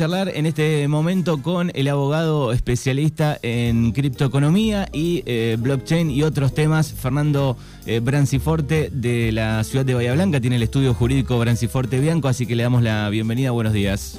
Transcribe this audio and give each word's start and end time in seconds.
charlar 0.00 0.30
en 0.34 0.46
este 0.46 0.88
momento 0.88 1.42
con 1.42 1.70
el 1.74 1.86
abogado 1.86 2.52
especialista 2.52 3.38
en 3.42 3.92
criptoeconomía 3.92 4.88
y 4.94 5.22
eh, 5.26 5.58
blockchain 5.60 6.10
y 6.10 6.22
otros 6.22 6.54
temas, 6.54 6.90
Fernando 6.90 7.58
eh, 7.84 8.00
Branciforte 8.00 8.88
de 8.90 9.30
la 9.30 9.62
ciudad 9.62 9.84
de 9.84 9.92
Bahía 9.92 10.14
Blanca. 10.14 10.40
Tiene 10.40 10.56
el 10.56 10.62
estudio 10.62 10.94
jurídico 10.94 11.38
Branciforte 11.38 12.00
Bianco, 12.00 12.28
así 12.28 12.46
que 12.46 12.56
le 12.56 12.62
damos 12.62 12.82
la 12.82 13.10
bienvenida. 13.10 13.50
Buenos 13.50 13.74
días. 13.74 14.18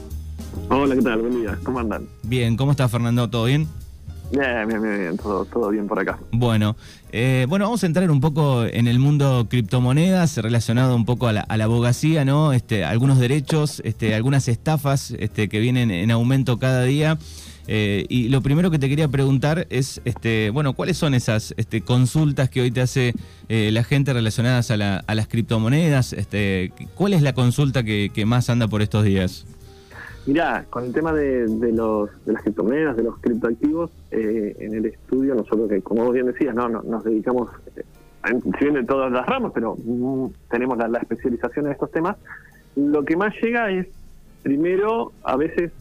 Hola, 0.70 0.94
¿qué 0.94 1.02
tal? 1.02 1.20
Buen 1.22 1.42
día. 1.42 1.58
¿Cómo 1.64 1.80
andan? 1.80 2.08
Bien, 2.22 2.58
¿cómo 2.58 2.70
está 2.70 2.88
Fernando? 2.88 3.28
¿Todo 3.28 3.46
bien? 3.46 3.68
Bien, 4.32 4.68
bien, 4.68 4.82
bien, 4.82 5.18
Todo, 5.18 5.46
todo 5.46 5.70
bien 5.70 5.88
por 5.88 6.00
acá. 6.00 6.18
Bueno, 6.32 6.78
eh, 7.12 7.46
bueno, 7.50 7.66
vamos 7.66 7.84
a 7.84 7.88
entrar 7.88 8.10
un 8.10 8.22
poco 8.22 8.64
en 8.64 8.88
el 8.88 8.98
mundo 8.98 9.48
criptomonedas, 9.50 10.38
relacionado 10.38 10.96
un 10.96 11.06
poco 11.06 11.28
a 11.28 11.34
la, 11.34 11.46
abogacía, 11.50 12.24
¿no? 12.24 12.54
Este, 12.54 12.86
algunos 12.86 13.20
derechos, 13.20 13.82
este, 13.84 14.16
algunas 14.16 14.48
estafas 14.48 15.12
este, 15.20 15.50
que 15.50 15.60
vienen 15.60 15.92
en 15.92 16.12
aumento 16.12 16.60
cada 16.60 16.84
día. 16.84 17.18
Eh, 17.68 18.06
y 18.10 18.30
lo 18.30 18.42
primero 18.42 18.72
que 18.72 18.80
te 18.80 18.90
quería 18.90 19.08
preguntar 19.08 19.68
es, 19.70 20.02
este, 20.06 20.50
bueno, 20.50 20.74
¿cuáles 20.74 20.98
son 20.98 21.14
esas 21.14 21.54
este, 21.58 21.82
consultas 21.82 22.50
que 22.50 22.62
hoy 22.62 22.72
te 22.72 22.82
hace 22.82 23.14
eh, 23.50 23.70
la 23.72 23.84
gente 23.84 24.14
relacionadas 24.14 24.72
a, 24.72 24.78
las 24.78 25.28
criptomonedas? 25.28 26.14
Este, 26.14 26.72
¿Cuál 26.96 27.14
es 27.14 27.22
la 27.22 27.34
consulta 27.34 27.84
que 27.84 28.24
más 28.26 28.50
anda 28.50 28.68
por 28.68 28.82
estos 28.82 29.04
días? 29.04 29.46
Mira, 30.28 30.66
con 30.70 30.86
el 30.86 30.94
tema 30.94 31.14
de, 31.14 31.48
los, 31.74 32.10
de 32.26 32.34
las 32.34 32.44
criptomonedas, 32.44 32.96
de 32.96 33.04
los 33.04 33.18
criptoactivos, 33.20 33.90
eh, 34.12 34.56
en 34.60 34.76
el 34.76 34.86
estudio 34.86 35.34
nosotros, 35.34 35.68
que 35.68 35.82
como 35.82 36.06
vos 36.06 36.14
bien 36.14 36.28
decías, 36.28 36.54
no, 36.54 36.70
nos 36.70 37.04
dedicamos, 37.04 37.50
eh, 37.76 37.84
si 38.60 38.66
bien 38.66 38.76
de 38.76 38.84
todas 38.84 39.12
las 39.12 39.26
ramas, 39.26 39.52
pero 39.54 39.76
mm, 39.84 40.28
tenemos 40.50 40.78
la, 40.78 41.00
especialización 41.00 41.66
en 41.66 41.72
estos 41.72 41.90
temas, 41.90 42.18
lo 42.76 43.04
que 43.04 43.18
más 43.18 43.34
llega 43.42 43.72
es, 43.72 43.88
primero, 44.44 45.12
a 45.24 45.36
veces 45.38 45.72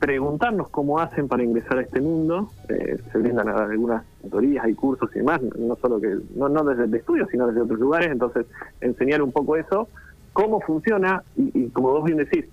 preguntarnos 0.00 0.68
cómo 0.70 0.98
hacen 0.98 1.28
para 1.28 1.44
ingresar 1.44 1.78
a 1.78 1.82
este 1.82 2.00
mundo. 2.00 2.50
Eh, 2.68 2.98
se 3.12 3.18
brindan 3.18 3.48
algunas 3.48 4.04
tutorías, 4.22 4.64
hay 4.64 4.74
cursos 4.74 5.10
y 5.14 5.18
demás, 5.18 5.42
no 5.42 5.76
solo 5.76 6.00
que 6.00 6.16
no, 6.34 6.48
no 6.48 6.64
desde 6.64 6.84
el 6.84 6.94
estudio, 6.94 7.26
sino 7.30 7.46
desde 7.46 7.60
otros 7.60 7.78
lugares. 7.78 8.10
Entonces, 8.10 8.46
enseñar 8.80 9.22
un 9.22 9.30
poco 9.30 9.56
eso, 9.56 9.88
cómo 10.32 10.60
funciona 10.60 11.22
y, 11.36 11.50
y 11.54 11.68
como 11.68 11.90
vos 11.90 12.04
bien 12.04 12.18
decís, 12.18 12.46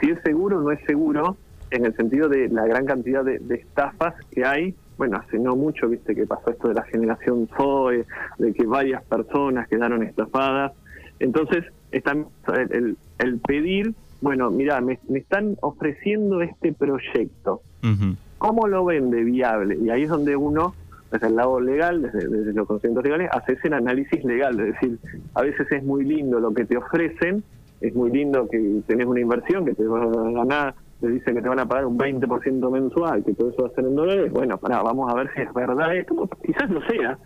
si 0.00 0.10
es 0.10 0.20
seguro 0.22 0.58
o 0.58 0.62
no 0.62 0.70
es 0.70 0.80
seguro, 0.86 1.36
en 1.70 1.86
el 1.86 1.94
sentido 1.96 2.28
de 2.28 2.48
la 2.48 2.66
gran 2.66 2.84
cantidad 2.84 3.24
de, 3.24 3.40
estafas 3.54 4.14
que 4.30 4.44
hay. 4.44 4.74
Bueno, 4.98 5.16
hace 5.16 5.38
no 5.38 5.56
mucho, 5.56 5.88
viste, 5.88 6.14
que 6.14 6.26
pasó 6.26 6.50
esto 6.50 6.68
de 6.68 6.74
la 6.74 6.82
generación 6.84 7.48
Zoe, 7.56 8.04
de 8.38 8.52
que 8.52 8.66
varias 8.66 9.02
personas 9.04 9.66
quedaron 9.68 10.02
estafadas. 10.02 10.72
Entonces, 11.20 11.64
están, 11.90 12.26
el, 12.70 12.96
el, 13.18 13.38
pedir, 13.38 13.94
bueno, 14.20 14.50
mira, 14.50 14.80
me, 14.80 14.98
están 15.14 15.56
ofreciendo 15.62 16.42
este 16.42 16.72
proyecto. 16.72 17.62
¿Cómo 18.38 18.68
lo 18.68 18.84
vende 18.84 19.22
viable? 19.24 19.76
Y 19.76 19.90
ahí 19.90 20.02
es 20.02 20.10
donde 20.10 20.36
uno, 20.36 20.74
desde 21.10 21.28
el 21.28 21.36
lado 21.36 21.60
legal, 21.60 22.02
desde, 22.02 22.28
desde 22.28 22.52
los 22.52 22.66
conocimientos 22.66 23.04
legales, 23.04 23.30
hace 23.32 23.54
ese 23.54 23.74
análisis 23.74 24.22
legal, 24.24 24.58
es 24.60 24.74
decir, 24.74 24.98
a 25.34 25.42
veces 25.42 25.70
es 25.72 25.82
muy 25.82 26.04
lindo 26.04 26.40
lo 26.40 26.52
que 26.52 26.64
te 26.64 26.76
ofrecen, 26.76 27.42
es 27.80 27.94
muy 27.94 28.10
lindo 28.10 28.48
que 28.48 28.82
tenés 28.86 29.06
una 29.06 29.20
inversión 29.20 29.64
que 29.64 29.74
te 29.74 29.84
va 29.84 30.02
a 30.02 30.30
ganar, 30.30 30.74
te 31.00 31.08
dicen 31.08 31.34
que 31.34 31.42
te 31.42 31.48
van 31.48 31.60
a 31.60 31.66
pagar 31.66 31.86
un 31.86 31.98
20% 31.98 32.70
mensual, 32.70 33.24
que 33.24 33.34
todo 33.34 33.50
eso 33.50 33.62
va 33.62 33.68
a 33.68 33.72
ser 33.72 33.84
en 33.84 33.94
dólares, 33.94 34.32
bueno, 34.32 34.58
para, 34.58 34.82
vamos 34.82 35.10
a 35.10 35.14
ver 35.14 35.30
si 35.34 35.40
es 35.40 35.52
verdad 35.54 35.94
esto, 35.96 36.28
quizás 36.44 36.70
lo 36.70 36.82
sea, 36.82 37.18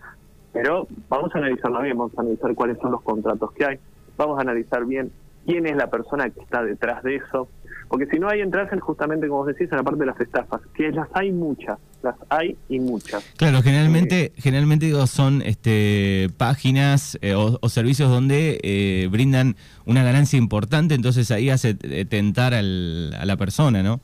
pero 0.53 0.87
vamos 1.09 1.35
a 1.35 1.39
analizarlo 1.39 1.83
bien, 1.83 1.99
vamos 1.99 2.17
a 2.17 2.21
analizar 2.21 2.55
cuáles 2.55 2.79
son 2.79 2.93
los 2.93 3.03
contratos 3.03 3.53
que 3.53 3.65
hay, 3.65 3.79
vamos 4.17 4.39
a 4.39 4.43
analizar 4.43 4.85
bien 4.85 5.11
quién 5.45 5.67
es 5.67 5.77
la 5.77 5.91
persona 5.91 6.31
que 6.31 6.41
está 6.41 6.63
detrás 6.63 7.03
de 7.03 7.17
eso, 7.17 7.49
porque 7.89 8.07
si 8.07 8.19
no 8.19 8.29
hay 8.29 8.41
entras 8.41 8.69
justamente, 8.81 9.29
como 9.29 9.45
vos 9.45 9.49
decís, 9.49 9.71
en 9.71 9.79
la 9.79 9.83
parte 9.83 10.01
de 10.01 10.07
las 10.07 10.21
estafas, 10.21 10.61
que 10.75 10.91
las 10.91 11.09
hay 11.13 11.33
muchas, 11.33 11.79
las 12.03 12.17
hay 12.29 12.57
y 12.69 12.81
muchas. 12.81 13.25
Claro, 13.37 13.63
generalmente, 13.63 14.25
eh, 14.25 14.33
generalmente 14.37 14.87
digo, 14.87 15.07
son 15.07 15.43
este, 15.43 16.29
páginas 16.37 17.19
eh, 17.23 17.35
o, 17.35 17.69
servicios 17.69 18.11
donde 18.11 18.61
eh, 18.63 19.09
brindan 19.11 19.57
una 19.87 20.03
ganancia 20.03 20.39
importante, 20.39 20.95
entonces 20.95 21.31
ahí 21.31 21.51
hace 21.51 21.75
tentar 21.75 22.55
al, 22.55 23.15
a 23.19 23.25
la 23.25 23.37
persona, 23.37 23.83
¿no? 23.83 24.01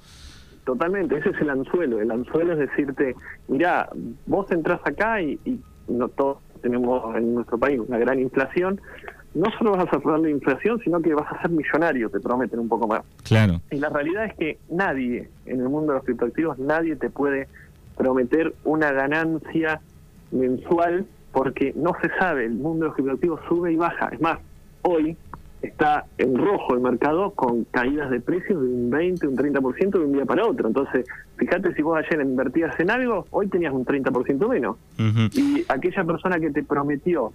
Totalmente, 0.64 1.16
ese 1.16 1.30
es 1.30 1.40
el 1.40 1.50
anzuelo. 1.50 2.00
El 2.00 2.10
anzuelo 2.10 2.52
es 2.52 2.58
decirte, 2.58 3.16
mira, 3.48 3.88
vos 4.26 4.50
entras 4.50 4.80
acá 4.84 5.20
y, 5.20 5.38
y 5.44 5.60
no 5.88 6.08
todos 6.08 6.38
tenemos 6.60 7.16
en 7.16 7.34
nuestro 7.34 7.58
país 7.58 7.80
una 7.80 7.98
gran 7.98 8.20
inflación, 8.20 8.80
no 9.34 9.50
solo 9.58 9.72
vas 9.72 9.86
a 9.86 9.90
sufrir 9.90 10.18
la 10.18 10.30
inflación, 10.30 10.80
sino 10.82 11.00
que 11.00 11.14
vas 11.14 11.30
a 11.32 11.42
ser 11.42 11.50
millonario, 11.50 12.10
te 12.10 12.20
prometen 12.20 12.58
un 12.58 12.68
poco 12.68 12.88
más. 12.88 13.02
Claro. 13.24 13.60
Y 13.70 13.76
la 13.76 13.88
realidad 13.88 14.24
es 14.26 14.34
que 14.34 14.58
nadie, 14.70 15.28
en 15.46 15.60
el 15.60 15.68
mundo 15.68 15.92
de 15.92 15.98
los 15.98 16.04
criptoactivos, 16.04 16.58
nadie 16.58 16.96
te 16.96 17.10
puede 17.10 17.48
prometer 17.96 18.54
una 18.64 18.92
ganancia 18.92 19.80
mensual 20.32 21.06
porque 21.32 21.72
no 21.76 21.92
se 22.02 22.08
sabe, 22.18 22.46
el 22.46 22.54
mundo 22.54 22.84
de 22.84 22.88
los 22.88 22.94
criptoactivos 22.94 23.40
sube 23.48 23.72
y 23.72 23.76
baja. 23.76 24.08
Es 24.08 24.20
más, 24.20 24.38
hoy 24.82 25.16
está 25.62 26.06
en 26.18 26.36
rojo 26.36 26.74
el 26.74 26.80
mercado 26.80 27.32
con 27.32 27.64
caídas 27.64 28.10
de 28.10 28.20
precios 28.20 28.60
de 28.60 28.68
un 28.68 28.90
20, 28.90 29.28
un 29.28 29.36
30% 29.36 29.90
de 29.90 29.98
un 29.98 30.12
día 30.12 30.24
para 30.24 30.46
otro. 30.46 30.66
Entonces, 30.66 31.06
fíjate 31.36 31.74
si 31.74 31.82
vos 31.82 31.98
ayer 31.98 32.20
invertías 32.20 32.78
en 32.80 32.90
algo, 32.90 33.26
hoy 33.30 33.48
tenías 33.48 33.72
un 33.72 33.84
30% 33.84 34.48
menos. 34.48 34.76
Y 35.34 35.64
aquella 35.68 36.04
persona 36.04 36.40
que 36.40 36.50
te 36.50 36.62
prometió 36.64 37.32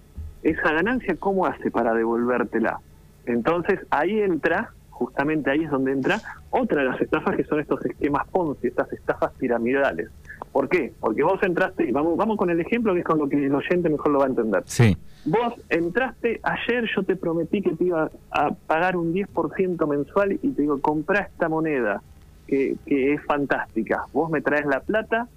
esa 0.50 0.72
ganancia, 0.72 1.16
¿cómo 1.16 1.46
hace 1.46 1.70
para 1.70 1.92
devolvértela? 1.92 2.78
Entonces 3.26 3.80
ahí 3.90 4.20
entra, 4.20 4.70
justamente 4.90 5.50
ahí 5.50 5.64
es 5.64 5.70
donde 5.70 5.92
entra 5.92 6.20
otra 6.50 6.82
de 6.82 6.88
las 6.88 7.00
estafas 7.00 7.36
que 7.36 7.44
son 7.44 7.60
estos 7.60 7.84
esquemas 7.84 8.26
Ponzi, 8.28 8.68
estas 8.68 8.92
estafas 8.92 9.32
piramidales. 9.38 10.08
¿Por 10.52 10.68
qué? 10.68 10.92
Porque 11.00 11.22
vos 11.22 11.42
entraste, 11.42 11.88
y 11.88 11.92
vamos, 11.92 12.16
vamos 12.16 12.36
con 12.36 12.48
el 12.50 12.60
ejemplo 12.60 12.94
que 12.94 13.00
es 13.00 13.04
con 13.04 13.18
lo 13.18 13.28
que 13.28 13.44
el 13.44 13.54
oyente 13.54 13.88
mejor 13.88 14.12
lo 14.12 14.20
va 14.20 14.26
a 14.26 14.28
entender. 14.28 14.62
Sí. 14.66 14.96
Vos 15.24 15.54
entraste, 15.68 16.40
ayer 16.42 16.88
yo 16.94 17.02
te 17.02 17.16
prometí 17.16 17.60
que 17.60 17.74
te 17.74 17.84
iba 17.84 18.10
a 18.30 18.50
pagar 18.52 18.96
un 18.96 19.12
10% 19.12 19.86
mensual 19.88 20.32
y 20.32 20.50
te 20.52 20.62
digo, 20.62 20.80
compra 20.80 21.20
esta 21.20 21.48
moneda 21.48 22.00
que, 22.46 22.76
que 22.86 23.14
es 23.14 23.24
fantástica. 23.24 24.04
Vos 24.12 24.30
me 24.30 24.40
traes 24.40 24.66
la 24.66 24.80
plata 24.80 25.28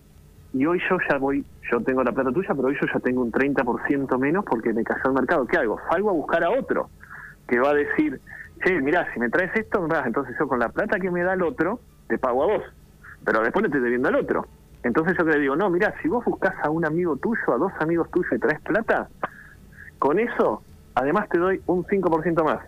y 0.53 0.65
hoy 0.65 0.81
yo 0.89 0.97
ya 1.09 1.17
voy, 1.17 1.45
yo 1.71 1.79
tengo 1.81 2.03
la 2.03 2.11
plata 2.11 2.31
tuya, 2.31 2.53
pero 2.55 2.67
hoy 2.67 2.77
yo 2.81 2.87
ya 2.91 2.99
tengo 2.99 3.21
un 3.21 3.31
30% 3.31 4.17
menos 4.17 4.45
porque 4.45 4.73
me 4.73 4.83
cayó 4.83 5.01
el 5.05 5.13
mercado. 5.13 5.45
¿Qué 5.45 5.57
hago? 5.57 5.79
Salgo 5.89 6.09
a 6.09 6.13
buscar 6.13 6.43
a 6.43 6.49
otro 6.49 6.89
que 7.47 7.59
va 7.59 7.71
a 7.71 7.73
decir, 7.73 8.19
che, 8.63 8.81
mirá, 8.81 9.11
si 9.13 9.19
me 9.19 9.29
traes 9.29 9.55
esto, 9.55 9.87
entonces 10.05 10.35
yo 10.39 10.47
con 10.47 10.59
la 10.59 10.69
plata 10.69 10.99
que 10.99 11.09
me 11.11 11.23
da 11.23 11.33
el 11.33 11.43
otro, 11.43 11.79
te 12.07 12.17
pago 12.17 12.43
a 12.43 12.57
vos, 12.57 12.63
pero 13.25 13.41
después 13.41 13.63
le 13.63 13.67
estoy 13.67 13.81
debiendo 13.81 14.09
al 14.09 14.15
otro. 14.15 14.45
Entonces 14.83 15.17
yo 15.17 15.25
le 15.25 15.39
digo, 15.39 15.55
no, 15.55 15.69
mirá, 15.69 15.93
si 16.01 16.07
vos 16.07 16.23
buscas 16.23 16.53
a 16.63 16.69
un 16.69 16.85
amigo 16.85 17.17
tuyo, 17.17 17.41
a 17.53 17.57
dos 17.57 17.71
amigos 17.79 18.09
tuyos 18.11 18.31
y 18.31 18.39
traes 18.39 18.61
plata, 18.61 19.09
con 19.97 20.19
eso, 20.19 20.63
además 20.95 21.27
te 21.29 21.37
doy 21.37 21.61
un 21.65 21.83
5% 21.85 22.43
más. 22.43 22.59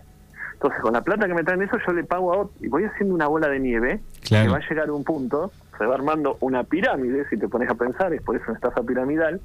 Entonces, 0.62 0.80
con 0.80 0.92
la 0.92 1.02
plata 1.02 1.26
que 1.26 1.34
me 1.34 1.42
traen 1.42 1.60
eso, 1.62 1.76
yo 1.84 1.92
le 1.92 2.04
pago 2.04 2.32
a 2.32 2.38
otro, 2.42 2.54
y 2.60 2.68
voy 2.68 2.84
haciendo 2.84 3.16
una 3.16 3.26
bola 3.26 3.48
de 3.48 3.58
nieve, 3.58 4.00
que 4.22 4.46
va 4.46 4.58
a 4.58 4.68
llegar 4.68 4.88
a 4.88 4.92
un 4.92 5.02
punto 5.02 5.50
se 5.76 5.84
va 5.86 5.96
armando 5.96 6.36
una 6.40 6.62
pirámide, 6.62 7.24
si 7.28 7.36
te 7.36 7.48
pones 7.48 7.68
a 7.68 7.74
pensar, 7.74 8.12
es 8.12 8.22
por 8.22 8.36
eso 8.36 8.44
una 8.46 8.54
estafa 8.54 8.80
piramidal, 8.84 9.40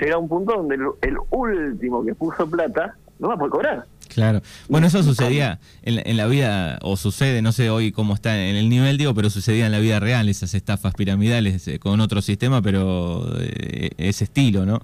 llega 0.00 0.14
a 0.14 0.18
un 0.18 0.28
punto 0.28 0.54
donde 0.54 0.76
el, 0.76 1.16
último 1.30 2.04
que 2.04 2.14
puso 2.14 2.48
plata 2.48 2.94
no 3.18 3.28
va 3.28 3.34
a 3.34 3.36
poder 3.36 3.50
cobrar. 3.50 3.86
Claro. 4.08 4.42
Bueno, 4.68 4.86
eso 4.86 5.02
sucedía 5.02 5.58
en, 5.82 6.16
la 6.16 6.26
vida, 6.26 6.78
o 6.82 6.96
sucede, 6.96 7.42
no 7.42 7.50
sé 7.50 7.70
hoy 7.70 7.90
cómo 7.90 8.14
está 8.14 8.38
en 8.38 8.54
el 8.54 8.68
nivel, 8.68 8.96
digo, 8.96 9.12
pero 9.12 9.30
sucedía 9.30 9.66
en 9.66 9.72
la 9.72 9.80
vida 9.80 9.98
real, 9.98 10.28
esas 10.28 10.54
estafas 10.54 10.94
piramidales 10.94 11.66
eh, 11.66 11.80
con 11.80 11.98
otro 12.00 12.22
sistema, 12.22 12.62
pero 12.62 13.26
eh, 13.40 13.90
ese 13.96 14.24
estilo, 14.24 14.64
¿no? 14.66 14.80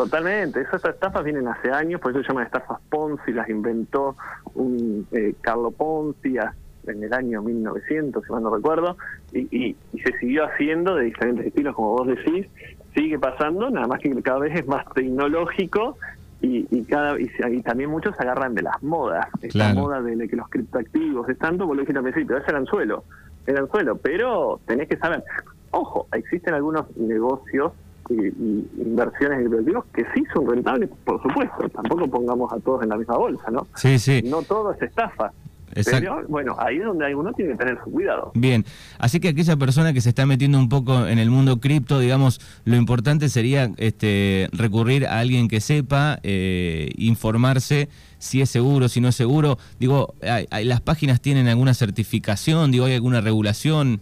Totalmente, 0.00 0.62
esas 0.62 0.82
estafas 0.82 1.22
vienen 1.22 1.46
hace 1.46 1.70
años, 1.70 2.00
por 2.00 2.12
eso 2.12 2.22
se 2.22 2.28
llaman 2.28 2.46
estafas 2.46 2.80
Ponzi, 2.88 3.34
las 3.34 3.50
inventó 3.50 4.16
un 4.54 5.06
eh, 5.12 5.34
Carlo 5.42 5.72
Ponzi 5.72 6.36
en 6.86 7.04
el 7.04 7.12
año 7.12 7.42
1900, 7.42 8.24
si 8.24 8.32
mal 8.32 8.42
no 8.42 8.56
recuerdo, 8.56 8.96
y, 9.34 9.76
se 9.92 10.18
siguió 10.18 10.46
haciendo 10.46 10.94
de 10.94 11.04
diferentes 11.04 11.48
estilos, 11.48 11.74
como 11.74 11.90
vos 11.98 12.06
decís, 12.06 12.46
sigue 12.94 13.18
pasando, 13.18 13.68
nada 13.68 13.86
más 13.88 14.00
que 14.00 14.10
cada 14.22 14.38
vez 14.38 14.58
es 14.58 14.66
más 14.66 14.86
tecnológico 14.94 15.98
y, 16.40 16.82
cada 16.84 17.20
y, 17.20 17.60
también 17.60 17.90
muchos 17.90 18.16
se 18.16 18.22
agarran 18.22 18.54
de 18.54 18.62
las 18.62 18.82
modas, 18.82 19.28
esta 19.42 19.74
moda 19.74 20.00
de 20.00 20.26
que 20.26 20.36
los 20.36 20.48
criptoactivos 20.48 21.28
es 21.28 21.36
tanto, 21.36 21.66
por 21.66 21.76
lo 21.76 21.84
que 21.84 21.92
al 21.92 22.02
principio, 22.02 22.38
es 22.38 22.48
el 22.48 22.56
anzuelo, 22.56 23.04
el 23.44 23.58
anzuelo, 23.58 23.98
pero 23.98 24.60
tenés 24.64 24.88
que 24.88 24.96
saber, 24.96 25.22
ojo, 25.72 26.08
existen 26.10 26.54
algunos 26.54 26.96
negocios 26.96 27.72
y, 28.10 28.82
inversiones 28.82 29.38
en 29.38 29.44
criptoactivos 29.46 29.84
que 29.94 30.04
sí 30.14 30.24
son 30.34 30.48
rentables, 30.48 30.90
por 31.04 31.22
supuesto, 31.22 31.68
tampoco 31.70 32.08
pongamos 32.08 32.52
a 32.52 32.58
todos 32.60 32.82
en 32.82 32.90
la 32.90 32.96
misma 32.96 33.16
bolsa, 33.16 33.50
¿no? 33.50 33.66
Sí, 33.74 33.98
sí. 33.98 34.22
No 34.24 34.42
todo 34.42 34.72
es 34.72 34.82
estafa. 34.82 35.32
Pero 35.72 36.26
bueno, 36.28 36.56
ahí 36.58 36.78
es 36.78 36.84
donde 36.84 37.14
uno 37.14 37.32
tiene 37.32 37.52
que 37.52 37.58
tener 37.58 37.78
su 37.84 37.90
cuidado. 37.90 38.32
Bien, 38.34 38.64
así 38.98 39.20
que 39.20 39.28
aquella 39.28 39.56
persona 39.56 39.92
que 39.92 40.00
se 40.00 40.08
está 40.08 40.26
metiendo 40.26 40.58
un 40.58 40.68
poco 40.68 41.06
en 41.06 41.18
el 41.18 41.30
mundo 41.30 41.60
cripto, 41.60 42.00
digamos, 42.00 42.40
lo 42.64 42.76
importante 42.76 43.28
sería 43.28 43.70
este, 43.76 44.48
recurrir 44.52 45.06
a 45.06 45.20
alguien 45.20 45.46
que 45.46 45.60
sepa, 45.60 46.18
eh, 46.22 46.90
informarse 46.96 47.88
si 48.18 48.42
es 48.42 48.50
seguro, 48.50 48.88
si 48.88 49.00
no 49.00 49.08
es 49.08 49.14
seguro. 49.14 49.58
Digo, 49.78 50.14
¿las 50.20 50.80
páginas 50.80 51.20
tienen 51.20 51.46
alguna 51.46 51.72
certificación? 51.72 52.72
Digo, 52.72 52.86
¿hay 52.86 52.94
alguna 52.94 53.20
regulación? 53.20 54.00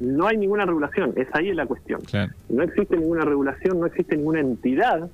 No 0.00 0.26
hay 0.26 0.36
ninguna 0.36 0.64
regulación, 0.64 1.12
es 1.16 1.28
ahí 1.32 1.52
la 1.52 1.66
cuestión. 1.66 2.00
No 2.48 2.62
existe 2.62 2.96
ninguna 2.96 3.24
regulación, 3.24 3.80
no 3.80 3.86
existe 3.86 4.16
ninguna 4.16 4.40
entidad 4.40 5.10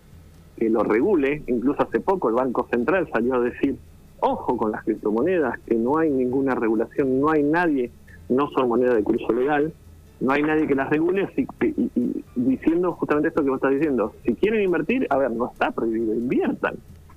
que 0.57 0.69
lo 0.69 0.83
regule. 0.83 1.43
Incluso 1.47 1.83
hace 1.83 2.01
poco 2.01 2.29
el 2.29 2.35
Banco 2.35 2.69
Central 2.71 3.09
salió 3.13 3.35
a 3.35 3.41
decir 3.41 3.77
ojo 4.21 4.57
con 4.57 4.73
las 4.73 4.83
criptomonedas, 4.85 5.59
que 5.61 5.75
no 5.75 5.99
hay 5.99 6.11
ninguna 6.11 6.55
regulación, 6.55 7.21
no 7.21 7.31
hay 7.31 7.43
nadie, 7.43 7.91
no 8.29 8.49
son 8.51 8.69
monedas 8.69 8.95
de 8.95 9.03
curso 9.03 9.33
legal, 9.33 9.73
no 10.21 10.33
hay 10.33 10.43
nadie 10.43 10.67
que 10.67 10.75
las 10.75 10.89
regule, 10.89 11.25
así 11.25 11.47
y, 11.61 12.25
diciendo 12.35 12.93
justamente 12.93 13.29
esto 13.29 13.43
que 13.43 13.51
vos 13.51 13.59
estás 13.59 13.73
diciendo, 13.73 14.15
si 14.25 14.35
quieren 14.35 14.63
invertir, 14.63 15.07
a 15.11 15.19
ver, 15.19 15.31
no 15.31 15.51
está 15.53 15.71
prohibido, 15.71 16.15
inviertan, 16.15 16.77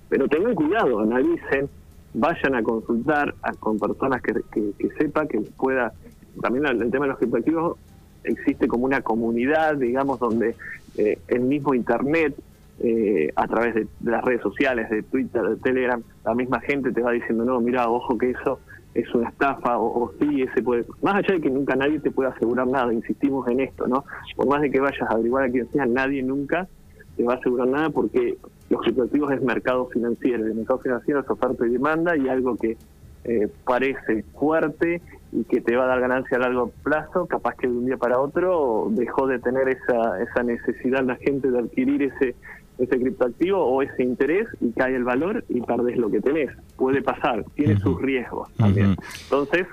pero 0.10 0.28
tengan 0.28 0.56
cuidado, 0.56 1.00
analicen, 1.00 1.70
vayan 2.14 2.56
a 2.56 2.64
consultar 2.64 3.34
con 3.60 3.80
personas 3.80 4.22
que, 4.22 4.34
que, 4.52 4.90
sepa, 4.98 5.26
que 5.28 5.40
pueda, 5.40 5.94
también 6.42 6.66
el 6.66 6.92
tema 6.92 7.06
de 7.06 7.12
los 7.12 7.18
criptoactivos 7.18 7.78
existe 8.24 8.68
como 8.68 8.86
una 8.86 9.02
comunidad, 9.02 9.76
digamos, 9.76 10.20
donde 10.20 10.56
eh, 10.98 11.20
el 11.28 11.42
mismo 11.42 11.74
Internet 11.74 12.36
eh, 12.80 13.32
a 13.36 13.48
través 13.48 13.74
de, 13.74 13.88
las 14.04 14.24
redes 14.24 14.42
sociales, 14.42 14.90
de 14.90 15.02
Twitter, 15.04 15.42
de 15.42 15.56
Telegram, 15.58 16.02
la 16.24 16.36
misma 16.36 16.60
gente 16.62 16.92
te 16.92 17.02
va 17.02 17.12
diciendo, 17.12 17.44
no, 17.44 17.60
mira, 17.60 17.90
ojo 17.90 18.18
que 18.18 18.32
eso 18.32 18.60
es 18.94 19.14
una 19.16 19.30
estafa, 19.30 19.80
o, 19.80 20.12
sí, 20.20 20.44
ese 20.44 20.62
puede... 20.62 20.86
Más 21.02 21.16
allá 21.16 21.36
de 21.36 21.42
que 21.42 21.50
nunca 21.50 21.76
nadie 21.76 22.00
te 22.00 22.12
pueda 22.12 22.30
asegurar 22.30 22.68
nada, 22.68 22.94
insistimos 22.94 23.48
en 23.48 23.62
esto, 23.62 23.88
¿no? 23.88 24.06
Por 24.36 24.48
más 24.48 24.62
de 24.62 24.72
que 24.72 24.80
vayas 24.80 25.02
a 25.02 25.14
averiguar 25.14 25.46
a 25.46 25.50
quién 25.50 25.72
sea, 25.72 25.86
nadie 25.86 26.24
nunca 26.24 26.68
te 27.16 27.24
va 27.24 27.34
a 27.34 27.38
asegurar 27.38 27.68
nada 27.68 27.90
porque 27.90 28.38
los 28.70 28.82
criptoactivos 28.82 29.32
es 29.32 29.42
mercado 29.42 29.88
financiero, 29.88 30.46
el 30.46 30.56
mercado 30.56 30.80
financiero 30.80 31.22
es 31.22 31.30
oferta 31.30 31.66
y 31.66 31.72
demanda 31.72 32.16
y 32.18 32.28
algo 32.28 32.56
que 32.58 32.78
eh, 33.24 33.48
parece 33.66 34.24
fuerte 34.38 35.02
y 35.32 35.44
que 35.44 35.62
te 35.62 35.76
va 35.76 35.86
a 35.86 35.88
dar 35.88 36.00
ganancia 36.00 36.38
a 36.38 36.42
largo 36.42 36.72
plazo, 36.84 37.26
capaz 37.26 37.56
que 37.56 37.68
de 37.68 37.74
un 37.74 37.86
día 37.86 37.98
para 37.98 38.20
otro 38.20 38.88
dejó 38.92 39.28
de 39.28 39.40
tener 39.40 39.68
esa, 39.70 40.22
esa 40.22 40.44
necesidad 40.44 41.04
la 41.04 41.16
gente 41.18 41.52
de 41.52 41.60
adquirir 41.60 42.04
ese 42.04 42.36
ese 42.78 43.00
criptoactivo 43.00 43.64
o 43.64 43.82
ese 43.82 44.04
interés 44.04 44.48
y 44.62 44.72
cae 44.72 44.96
el 44.96 45.04
valor 45.04 45.44
y 45.50 45.62
perdés 45.62 45.98
lo 45.98 46.10
que 46.10 46.22
tenés. 46.22 46.52
Puede 46.76 47.02
pasar, 47.02 47.44
tiene 47.56 47.80
sus 47.80 48.00
riesgos 48.02 48.50
también. 48.56 48.96
Entonces, 49.24 49.66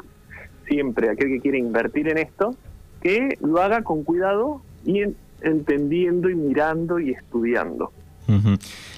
siempre 0.66 1.10
aquel 1.10 1.28
que 1.28 1.40
quiere 1.40 1.58
invertir 1.58 2.08
en 2.08 2.18
esto, 2.18 2.56
que 3.02 3.36
lo 3.42 3.60
haga 3.60 3.82
con 3.82 4.04
cuidado 4.04 4.62
y 4.84 5.02
entendiendo 5.42 6.30
y 6.30 6.34
mirando 6.34 6.98
y 6.98 7.10
estudiando. 7.10 7.92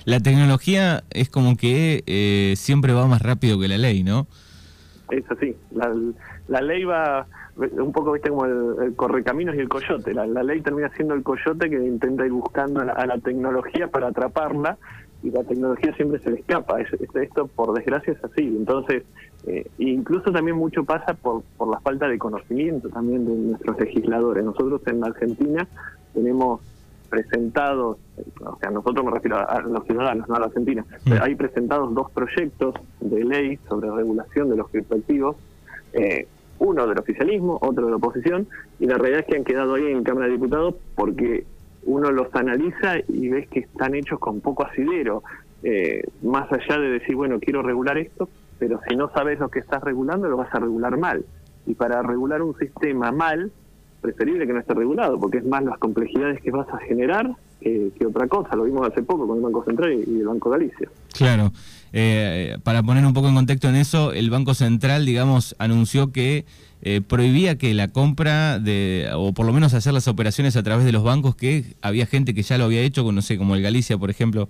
La 0.05 0.21
tecnología 0.21 1.03
es 1.11 1.29
como 1.29 1.57
que 1.57 2.05
eh, 2.07 2.55
siempre 2.57 2.93
va 2.93 3.09
más 3.09 3.23
rápido 3.23 3.59
que 3.59 3.67
la 3.67 3.77
ley, 3.77 4.05
¿no? 4.05 4.29
Es 5.11 5.25
así. 5.29 5.57
La, 5.73 5.93
la 6.49 6.61
ley 6.61 6.85
va 6.85 7.27
un 7.57 7.93
poco, 7.93 8.13
viste, 8.13 8.29
como 8.29 8.45
el, 8.45 8.95
correcaminos 8.97 9.55
y 9.57 9.61
el 9.61 9.69
coyote. 9.69 10.13
La, 10.13 10.27
ley 10.27 10.61
termina 10.61 10.91
siendo 10.91 11.15
el 11.15 11.23
coyote 11.23 11.71
que 11.71 11.77
intenta 11.77 12.27
ir 12.27 12.33
buscando 12.33 12.81
a 12.81 13.07
la, 13.07 13.19
tecnología 13.19 13.89
para 13.89 14.09
atraparla 14.09 14.77
y 15.23 15.31
la 15.31 15.43
tecnología 15.43 15.95
siempre 15.95 16.21
se 16.21 16.31
le 16.31 16.41
escapa. 16.41 16.79
esto, 16.81 17.47
por 17.47 17.73
desgracia, 17.73 18.13
es 18.13 18.23
así. 18.23 18.43
Entonces, 18.43 19.05
eh, 19.47 19.67
incluso 19.79 20.31
también 20.33 20.57
mucho 20.57 20.85
pasa 20.85 21.15
por, 21.15 21.43
por 21.57 21.69
la 21.69 21.81
falta 21.81 22.09
de 22.09 22.19
conocimiento 22.19 22.89
también 22.91 23.25
de 23.25 23.35
nuestros 23.35 23.79
legisladores. 23.81 24.45
Nosotros 24.45 24.83
en 24.87 25.03
Argentina 25.05 25.67
tenemos 26.13 26.61
presentados, 27.09 27.99
o 28.45 28.59
sea, 28.59 28.71
nosotros 28.71 29.05
me 29.05 29.13
refiero 29.13 29.39
a, 29.39 29.61
los 29.61 29.85
ciudadanos, 29.85 30.29
no 30.29 30.35
a 30.35 30.41
la 30.41 30.47
Argentina, 30.47 30.85
mm. 31.05 31.13
hay 31.23 31.35
presentados 31.35 31.95
dos 31.95 32.11
proyectos 32.11 32.75
de 33.01 33.25
ley 33.25 33.59
sobre 33.69 33.91
regulación 33.91 34.51
de 34.51 34.57
los 34.57 34.69
criptoactivos. 34.69 35.37
Eh, 35.93 36.27
uno 36.59 36.87
del 36.87 36.99
oficialismo, 36.99 37.59
otro 37.61 37.87
de 37.87 37.91
la 37.91 37.97
oposición, 37.97 38.47
y 38.79 38.87
la 38.87 38.99
realidad 38.99 39.21
es 39.21 39.27
que 39.27 39.37
han 39.37 39.45
quedado 39.45 39.75
ahí 39.75 39.87
en 39.87 40.05
Cámara 40.05 40.27
de 40.27 40.33
Diputados 40.33 40.75
porque 40.95 41.45
uno 41.85 42.11
los 42.11 42.35
analiza 42.35 42.99
y 43.09 43.29
ves 43.29 43.49
que 43.49 43.61
están 43.61 43.95
hechos 43.95 44.19
con 44.19 44.41
poco 44.41 44.65
asidero, 44.65 45.23
eh, 45.63 46.03
más 46.23 46.51
allá 46.53 46.79
de 46.79 46.91
decir, 46.91 47.15
bueno, 47.15 47.39
quiero 47.41 47.63
regular 47.63 47.97
esto, 47.99 48.29
pero 48.59 48.81
si 48.89 48.97
no 48.97 49.11
sabes 49.11 49.39
lo 49.39 49.49
que 49.49 49.61
estás 49.61 49.83
regulando, 49.83 50.29
lo 50.29 50.37
vas 50.37 50.55
a 50.55 50.59
regular 50.59 50.97
mal. 50.97 51.25
Y 51.67 51.75
para 51.75 52.03
regular 52.03 52.43
un 52.43 52.57
sistema 52.59 53.13
mal, 53.13 53.51
preferible 54.01 54.47
que 54.47 54.53
no 54.53 54.61
esté 54.61 54.75
regulado, 54.75 55.19
porque 55.19 55.39
es 55.39 55.45
más 55.45 55.65
las 55.65 55.79
complejidades 55.79 56.41
que 56.41 56.51
vas 56.51 56.69
a 56.69 56.79
generar 56.79 57.31
que, 57.61 58.07
otra 58.07 58.29
cosa. 58.29 58.55
Lo 58.55 58.65
vimos 58.65 58.87
hace 58.87 59.03
poco 59.03 59.27
con 59.27 59.39
el 59.39 59.43
Banco 59.43 59.65
Central 59.65 59.93
y 59.93 60.21
el 60.21 60.27
Banco 60.27 60.51
Galicia. 60.51 60.89
Claro. 61.17 61.53
Eh, 61.93 62.59
para 62.63 62.83
poner 62.83 63.07
un 63.07 63.15
poco 63.15 63.29
en 63.29 63.35
contexto 63.35 63.69
en 63.69 63.77
eso, 63.77 64.13
el 64.13 64.31
Banco 64.31 64.55
Central, 64.55 65.07
digamos, 65.07 65.57
anunció 65.59 66.13
que 66.13 66.45
eh, 66.83 67.01
prohibía 67.01 67.57
que 67.57 67.73
la 67.75 67.89
compra 67.89 68.59
de, 68.59 69.09
o 69.15 69.33
por 69.33 69.47
lo 69.47 69.53
menos 69.53 69.73
hacer 69.75 69.93
las 69.95 70.09
operaciones 70.09 70.57
a 70.57 70.63
través 70.63 70.85
de 70.85 70.93
los 70.93 71.03
bancos, 71.03 71.35
que 71.35 71.75
había 71.81 72.07
gente 72.07 72.35
que 72.35 72.43
ya 72.43 72.59
lo 72.59 72.65
había 72.65 72.83
hecho, 72.83 73.11
no 73.13 73.23
sé, 73.23 73.39
como 73.39 73.55
el 73.55 73.63
Galicia, 73.63 73.97
por 73.97 74.11
ejemplo. 74.11 74.49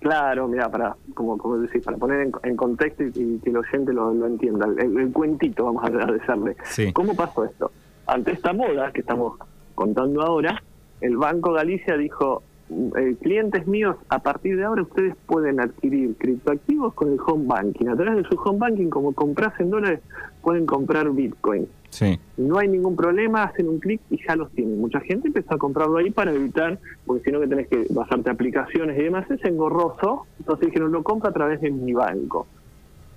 Claro, 0.00 0.46
mira, 0.46 0.70
para 0.70 0.96
como, 1.14 1.38
como 1.38 1.58
decís, 1.58 1.82
para 1.82 1.96
poner 1.96 2.30
en, 2.42 2.56
contexto 2.56 3.02
y, 3.02 3.38
que 3.42 3.50
el 3.50 3.56
oyente 3.56 3.92
lo, 3.92 4.26
entienda, 4.26 4.66
el, 4.78 5.10
cuentito, 5.12 5.64
vamos 5.64 5.84
a 5.84 6.12
decirle. 6.12 6.92
¿Cómo 6.92 7.16
pasó 7.16 7.44
esto? 7.44 7.72
Ante 8.06 8.32
esta 8.32 8.52
moda 8.52 8.92
que 8.92 9.00
estamos 9.00 9.38
contando 9.74 10.22
ahora, 10.22 10.62
el 11.00 11.16
Banco 11.16 11.52
Galicia 11.52 11.96
dijo, 11.96 12.42
eh, 12.70 13.16
clientes 13.22 13.66
míos, 13.66 13.96
a 14.08 14.18
partir 14.18 14.56
de 14.56 14.64
ahora 14.64 14.82
ustedes 14.82 15.14
pueden 15.26 15.60
adquirir 15.60 16.14
criptoactivos 16.16 16.94
con 16.94 17.12
el 17.12 17.18
home 17.24 17.46
banking. 17.46 17.88
A 17.88 17.96
través 17.96 18.22
de 18.22 18.28
su 18.28 18.40
home 18.40 18.58
banking, 18.58 18.88
como 18.88 19.12
compras 19.12 19.58
en 19.60 19.70
dólares, 19.70 20.00
pueden 20.42 20.66
comprar 20.66 21.10
Bitcoin. 21.10 21.66
Sí. 21.90 22.18
No 22.36 22.58
hay 22.58 22.68
ningún 22.68 22.96
problema, 22.96 23.44
hacen 23.44 23.68
un 23.68 23.78
clic 23.78 24.00
y 24.10 24.18
ya 24.26 24.36
los 24.36 24.50
tienen. 24.52 24.80
Mucha 24.80 25.00
gente 25.00 25.28
empezó 25.28 25.54
a 25.54 25.58
comprarlo 25.58 25.96
ahí 25.96 26.10
para 26.10 26.32
evitar, 26.32 26.78
porque 27.06 27.24
si 27.24 27.32
no 27.32 27.40
que 27.40 27.46
tenés 27.46 27.68
que 27.68 27.86
bajarte 27.90 28.30
aplicaciones 28.30 28.98
y 28.98 29.04
demás, 29.04 29.30
es 29.30 29.42
engorroso. 29.44 30.26
Entonces 30.38 30.66
dijeron, 30.66 30.92
lo 30.92 31.02
compra 31.02 31.30
a 31.30 31.32
través 31.32 31.60
de 31.60 31.70
mi 31.70 31.94
banco. 31.94 32.46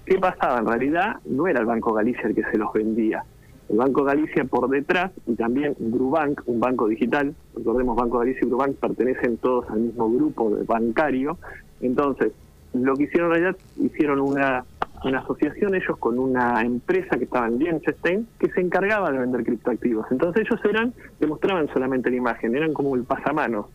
¿Qué 0.06 0.18
pasaba? 0.18 0.60
En 0.60 0.68
realidad 0.68 1.18
no 1.26 1.48
era 1.48 1.60
el 1.60 1.66
Banco 1.66 1.94
Galicia 1.94 2.24
el 2.24 2.36
que 2.36 2.44
se 2.44 2.58
los 2.58 2.72
vendía 2.74 3.24
el 3.72 3.78
Banco 3.78 4.04
Galicia 4.04 4.44
por 4.44 4.70
detrás 4.70 5.12
y 5.26 5.36
también 5.36 5.76
Grubank, 5.80 6.42
un 6.46 6.60
banco 6.60 6.88
digital, 6.88 7.34
recordemos 7.56 7.96
Banco 7.96 8.20
Galicia 8.20 8.42
y 8.44 8.48
Grubank 8.48 8.76
pertenecen 8.76 9.38
todos 9.38 9.70
al 9.70 9.80
mismo 9.80 10.12
grupo 10.12 10.52
bancario, 10.68 11.38
entonces 11.80 12.34
lo 12.74 12.96
que 12.96 13.04
hicieron 13.04 13.32
realidad, 13.32 13.56
hicieron 13.78 14.20
una, 14.20 14.66
una 15.06 15.20
asociación 15.20 15.74
ellos 15.74 15.98
con 15.98 16.20
una 16.20 16.62
empresa 16.62 17.18
que 17.18 17.24
estaba 17.24 17.48
en 17.48 17.60
Liechtenstein 17.60 18.28
que 18.38 18.50
se 18.50 18.60
encargaba 18.60 19.10
de 19.10 19.20
vender 19.20 19.44
criptoactivos, 19.46 20.06
entonces 20.12 20.46
ellos 20.46 20.60
eran, 20.66 20.94
demostraban 21.22 21.70
solamente 21.74 22.10
la 22.10 22.18
imagen, 22.18 22.56
eran 22.56 22.74
como 22.74 22.94
el 22.96 23.04
pasamanos, 23.04 23.68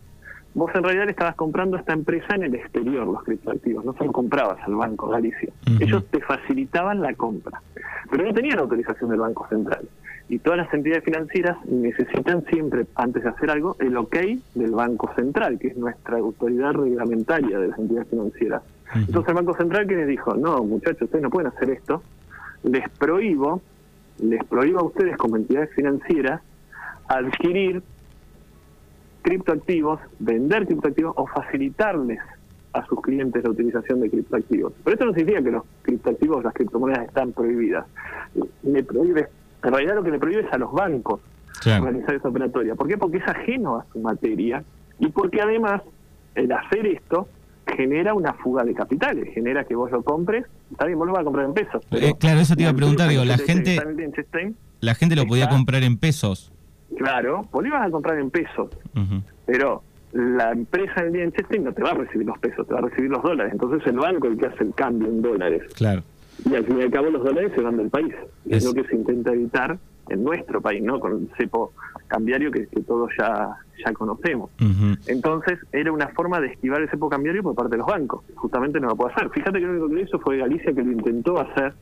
vos 0.57 0.71
en 0.73 0.83
realidad 0.83 1.05
le 1.05 1.11
estabas 1.11 1.35
comprando 1.35 1.77
a 1.77 1.79
esta 1.79 1.93
empresa 1.93 2.35
en 2.35 2.43
el 2.43 2.55
exterior 2.55 3.05
los 3.07 3.23
criptoactivos, 3.23 3.85
no 3.85 3.93
solo 3.93 4.11
comprabas 4.11 4.59
al 4.65 4.75
Banco 4.75 5.07
Galicia. 5.07 5.49
Ellos 5.79 6.05
te 6.07 6.19
facilitaban 6.19 7.01
la 7.01 7.13
compra 7.13 7.61
pero 8.09 8.25
no 8.25 8.33
tenían 8.33 8.59
autorización 8.59 9.09
del 9.09 9.19
Banco 9.19 9.47
Central. 9.49 9.87
Y 10.29 10.39
todas 10.39 10.57
las 10.57 10.73
entidades 10.73 11.03
financieras 11.05 11.57
necesitan 11.65 12.43
siempre, 12.45 12.85
antes 12.95 13.23
de 13.23 13.29
hacer 13.29 13.49
algo, 13.49 13.77
el 13.79 13.95
ok 13.95 14.15
del 14.55 14.71
Banco 14.71 15.09
Central, 15.15 15.57
que 15.57 15.69
es 15.69 15.77
nuestra 15.77 16.17
autoridad 16.17 16.73
reglamentaria 16.73 17.59
de 17.59 17.69
las 17.69 17.79
entidades 17.79 18.09
financieras. 18.09 18.61
Entonces 18.93 19.29
el 19.29 19.35
Banco 19.35 19.53
Central 19.55 19.87
que 19.87 19.95
les 19.95 20.07
dijo, 20.07 20.35
no 20.35 20.63
muchachos, 20.63 21.03
ustedes 21.03 21.23
no 21.23 21.29
pueden 21.29 21.51
hacer 21.51 21.69
esto, 21.69 22.03
les 22.63 22.89
prohíbo, 22.89 23.61
les 24.19 24.43
prohíbo 24.45 24.79
a 24.79 24.83
ustedes 24.83 25.15
como 25.17 25.37
entidades 25.37 25.73
financieras 25.73 26.41
adquirir 27.07 27.81
criptoactivos, 29.27 29.99
vender 30.19 30.65
criptoactivos 30.65 31.13
o 31.17 31.27
facilitarles 31.27 32.19
a 32.71 32.85
sus 32.85 33.01
clientes 33.01 33.43
la 33.43 33.49
utilización 33.49 33.99
de 33.99 34.09
criptoactivos. 34.09 34.71
Pero 34.83 34.93
esto 34.93 35.05
no 35.05 35.13
significa 35.13 35.43
que 35.43 35.51
los 35.51 35.63
criptoactivos, 35.81 36.43
las 36.45 36.53
criptomonedas 36.53 37.07
están 37.07 37.33
prohibidas. 37.33 37.85
Le 38.63 38.83
prohíbe, 38.83 39.27
en 39.63 39.71
realidad 39.71 39.95
lo 39.95 40.03
que 40.03 40.11
le 40.11 40.19
prohíbe 40.19 40.41
es 40.41 40.53
a 40.53 40.57
los 40.57 40.71
bancos 40.71 41.19
realizar 41.65 42.15
esa 42.15 42.29
operatoria. 42.29 42.75
¿Por 42.75 42.87
qué? 42.87 42.97
Porque 42.97 43.17
es 43.17 43.27
ajeno 43.27 43.75
a 43.75 43.85
su 43.91 43.99
materia 43.99 44.63
y 44.99 45.09
porque 45.09 45.41
además 45.41 45.81
el 46.35 46.49
hacer 46.53 46.85
esto 46.85 47.27
genera 47.75 48.13
una 48.13 48.31
fuga 48.33 48.63
de 48.63 48.73
capitales, 48.73 49.33
genera 49.33 49.65
que 49.65 49.75
vos 49.75 49.91
lo 49.91 50.03
compres, 50.03 50.45
está 50.71 50.85
bien, 50.85 50.97
vos 50.97 51.07
lo 51.07 51.13
vas 51.13 51.21
a 51.21 51.25
comprar 51.25 51.45
en 51.45 51.53
pesos. 51.53 51.83
Eh, 51.91 52.13
claro, 52.17 52.39
eso 52.39 52.55
te 52.55 52.61
iba 52.61 52.71
a 52.71 52.75
preguntar, 52.75 53.09
digo, 53.09 53.25
la 53.25 53.37
gente, 53.37 53.77
la 54.79 54.95
gente 54.95 55.17
lo 55.17 55.25
podía 55.25 55.49
comprar 55.49 55.83
en 55.83 55.97
pesos. 55.97 56.53
Claro, 56.95 57.47
vos 57.51 57.61
lo 57.61 57.67
ibas 57.67 57.87
a 57.87 57.91
comprar 57.91 58.19
en 58.19 58.29
pesos, 58.29 58.69
pero 59.45 59.83
la 60.13 60.51
empresa 60.51 61.01
en 61.01 61.13
Liechtenstein 61.13 61.63
no 61.63 61.73
te 61.73 61.83
va 61.83 61.91
a 61.91 61.95
recibir 61.95 62.25
los 62.25 62.37
pesos, 62.39 62.65
te 62.67 62.73
va 62.73 62.79
a 62.79 62.83
recibir 62.83 63.11
los 63.11 63.21
dólares. 63.21 63.51
Entonces 63.53 63.85
el 63.87 63.97
banco 63.97 64.27
es 64.27 64.33
el 64.33 64.39
que 64.39 64.45
hace 64.47 64.63
el 64.63 64.73
cambio 64.73 65.07
en 65.07 65.21
dólares. 65.21 65.63
Claro. 65.75 66.03
y 66.45 66.55
al 66.55 66.65
fin 66.65 66.79
y 66.79 66.83
al 66.83 66.91
cabo 66.91 67.09
los 67.09 67.23
dólares 67.23 67.51
se 67.55 67.61
van 67.61 67.77
del 67.77 67.89
país. 67.89 68.13
Es, 68.49 68.65
lo 68.65 68.73
que 68.73 68.83
se 68.85 68.95
intenta 68.95 69.33
evitar 69.33 69.77
en 70.09 70.23
nuestro 70.23 70.61
país, 70.61 70.81
¿no? 70.81 70.99
Con 70.99 71.11
el 71.13 71.29
cepo 71.37 71.73
cambiario 72.07 72.51
que, 72.51 72.65
todos 72.87 73.11
ya, 73.19 73.57
ya 73.85 73.91
conocemos. 73.91 74.49
Entonces, 75.07 75.59
era 75.73 75.91
una 75.91 76.07
forma 76.09 76.39
de 76.39 76.47
esquivar 76.47 76.81
el 76.81 76.89
cepo 76.89 77.09
cambiario 77.09 77.43
por 77.43 77.55
parte 77.55 77.71
de 77.71 77.79
los 77.79 77.87
bancos. 77.87 78.23
Justamente 78.35 78.79
no 78.79 78.87
lo 78.87 78.95
puede 78.95 79.13
hacer. 79.13 79.29
Fíjate 79.29 79.59
que 79.59 79.65
lo 79.65 79.71
único 79.71 79.89
que 79.89 80.01
hizo 80.01 80.19
fue 80.19 80.37
Galicia 80.37 80.73
que 80.73 80.83
lo 80.83 80.91
intentó 80.91 81.39
hacer 81.39 81.73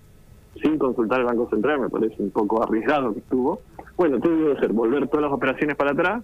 sin 0.62 0.78
consultar 0.78 1.20
al 1.20 1.26
Banco 1.26 1.50
Central, 1.50 1.82
me 1.82 1.90
parece 1.90 2.16
un 2.20 2.32
poco 2.32 2.64
arriesgado 2.64 3.14
que 3.14 3.20
estuvo. 3.20 3.62
Bueno, 3.98 4.20
tuvo 4.20 4.48
que 4.48 4.58
hacer 4.58 4.74
volver 4.74 5.08
todas 5.08 5.24
las 5.24 5.32
operaciones 5.32 5.76
para 5.76 5.92
atrás 5.92 6.24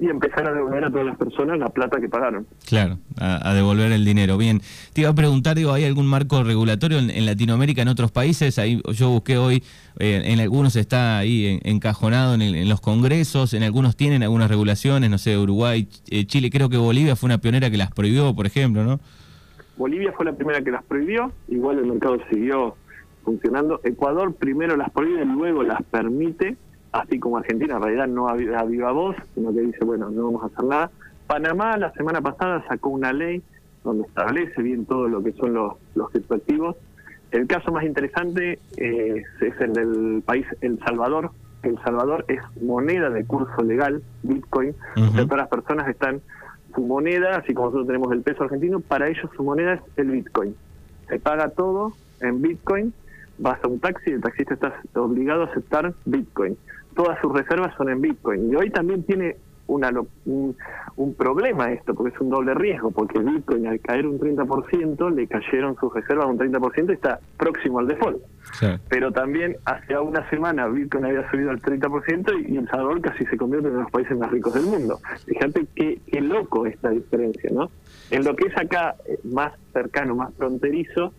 y 0.00 0.08
empezar 0.08 0.46
a 0.48 0.52
devolver 0.54 0.82
a 0.82 0.90
todas 0.90 1.06
las 1.06 1.16
personas 1.18 1.58
la 1.58 1.68
plata 1.68 2.00
que 2.00 2.08
pagaron. 2.08 2.46
Claro, 2.66 2.98
a, 3.18 3.52
devolver 3.52 3.92
el 3.92 4.04
dinero. 4.04 4.38
Bien, 4.38 4.62
te 4.94 5.02
iba 5.02 5.10
a 5.10 5.14
preguntar, 5.14 5.56
digo, 5.56 5.72
¿hay 5.72 5.84
algún 5.84 6.06
marco 6.06 6.42
regulatorio 6.42 6.98
en, 6.98 7.26
Latinoamérica, 7.26 7.82
en 7.82 7.88
otros 7.88 8.10
países? 8.10 8.58
Ahí 8.58 8.80
yo 8.94 9.10
busqué 9.10 9.36
hoy, 9.36 9.62
eh, 9.98 10.22
en 10.24 10.40
algunos 10.40 10.74
está 10.76 11.18
ahí 11.18 11.60
encajonado 11.64 12.34
en, 12.34 12.68
los 12.68 12.80
congresos, 12.80 13.52
en 13.52 13.62
algunos 13.62 13.94
tienen 13.94 14.22
algunas 14.22 14.48
regulaciones, 14.48 15.10
no 15.10 15.18
sé, 15.18 15.36
Uruguay, 15.36 15.86
eh, 16.08 16.24
Chile, 16.24 16.48
creo 16.48 16.70
que 16.70 16.78
Bolivia 16.78 17.14
fue 17.14 17.26
una 17.26 17.38
pionera 17.38 17.70
que 17.70 17.76
las 17.76 17.92
prohibió, 17.92 18.34
por 18.34 18.46
ejemplo, 18.46 18.84
¿no? 18.84 19.00
Bolivia 19.76 20.12
fue 20.12 20.24
la 20.24 20.32
primera 20.32 20.62
que 20.62 20.70
las 20.70 20.82
prohibió, 20.84 21.30
igual 21.48 21.78
el 21.78 21.86
mercado 21.86 22.18
siguió 22.30 22.74
funcionando. 23.30 23.80
Ecuador 23.84 24.34
primero 24.34 24.76
las 24.76 24.90
prohíbe, 24.90 25.24
luego 25.24 25.62
las 25.62 25.82
permite 25.84 26.56
así 26.92 27.20
como 27.20 27.38
Argentina 27.38 27.76
en 27.76 27.82
realidad 27.82 28.08
no 28.08 28.28
a, 28.28 28.34
viva 28.34 28.90
voz, 28.90 29.16
sino 29.34 29.52
que 29.52 29.60
dice, 29.60 29.84
bueno, 29.84 30.10
no 30.10 30.24
vamos 30.24 30.42
a 30.42 30.46
hacer 30.46 30.64
nada. 30.64 30.90
Panamá 31.26 31.76
la 31.76 31.92
semana 31.92 32.20
pasada 32.20 32.64
sacó 32.68 32.88
una 32.88 33.12
ley 33.12 33.42
donde 33.84 34.06
establece 34.08 34.60
bien 34.60 34.84
todo 34.84 35.08
lo 35.08 35.22
que 35.22 35.32
son 35.32 35.54
los, 35.54 35.74
los 35.94 36.10
criptoactivos. 36.10 36.76
El 37.30 37.46
caso 37.46 37.70
más 37.70 37.84
interesante 37.84 38.58
eh, 38.76 39.22
es 39.40 39.60
el 39.60 39.72
del 39.72 40.22
país 40.26 40.44
El 40.60 40.80
Salvador. 40.80 41.30
El 41.62 41.78
Salvador 41.84 42.24
es 42.26 42.40
moneda 42.60 43.10
de 43.10 43.24
curso 43.24 43.62
legal, 43.62 44.02
Bitcoin. 44.24 44.74
o 44.96 45.10
sea, 45.12 45.24
todas 45.24 45.38
las 45.38 45.48
personas 45.48 45.88
están, 45.88 46.20
su 46.74 46.80
moneda, 46.80 47.36
así 47.36 47.54
como 47.54 47.66
nosotros 47.66 47.86
tenemos 47.86 48.12
el 48.12 48.22
peso 48.22 48.44
argentino, 48.44 48.80
para 48.80 49.08
ellos 49.08 49.30
su 49.36 49.44
moneda 49.44 49.74
es 49.74 49.80
el 49.96 50.10
Bitcoin. 50.10 50.56
Se 51.08 51.20
paga 51.20 51.50
todo 51.50 51.92
en 52.20 52.42
Bitcoin, 52.42 52.92
vas 53.40 53.62
a 53.64 53.68
un 53.68 53.80
taxi, 53.80 54.10
el 54.10 54.20
taxista 54.20 54.54
está 54.54 55.00
obligado 55.00 55.42
a 55.42 55.46
aceptar 55.46 55.92
Bitcoin 56.04 56.56
todas 56.94 57.18
sus 57.20 57.32
reservas 57.32 57.74
son 57.76 57.88
en 57.88 58.00
Bitcoin. 58.00 58.52
Y 58.52 58.56
hoy 58.56 58.70
también 58.70 59.02
tiene 59.04 59.36
una, 59.66 59.90
un, 60.26 60.56
problema 61.16 61.72
esto, 61.72 61.94
porque 61.94 62.14
es 62.14 62.20
un 62.20 62.28
doble 62.28 62.54
riesgo, 62.54 62.90
porque 62.90 63.20
Bitcoin 63.20 63.68
al 63.68 63.80
caer 63.80 64.06
un 64.06 64.18
30% 64.18 65.14
le 65.14 65.26
cayeron 65.26 65.76
sus 65.76 65.94
reservas 65.94 66.26
un 66.26 66.38
30% 66.38 66.90
y 66.90 66.92
está 66.92 67.20
próximo 67.36 67.78
al 67.78 67.86
default. 67.86 68.18
Pero 68.88 69.12
también 69.12 69.56
hace 69.64 69.96
una 69.98 70.28
semana 70.28 70.66
Bitcoin 70.66 71.04
había 71.04 71.30
subido 71.30 71.50
al 71.50 71.62
30% 71.62 72.48
y 72.48 72.56
El 72.56 72.68
Salvador 72.68 73.00
casi 73.00 73.24
se 73.26 73.36
convierte 73.36 73.68
en 73.68 73.74
uno 73.74 73.78
de 73.78 73.84
los 73.84 73.92
países 73.92 74.18
más 74.18 74.30
ricos 74.30 74.54
del 74.54 74.64
mundo. 74.64 74.98
Fíjate 75.26 75.66
qué, 75.74 76.00
qué 76.06 76.20
loco 76.20 76.66
esta 76.66 76.90
diferencia, 76.90 77.50
¿no? 77.52 77.70
En 78.10 78.24
lo 78.24 78.34
que 78.34 78.48
es 78.48 78.56
acá 78.56 78.96
eh, 79.06 79.18
más 79.24 79.52
cercano, 79.72 80.16
más 80.16 80.34
fronterizo, 80.34 81.12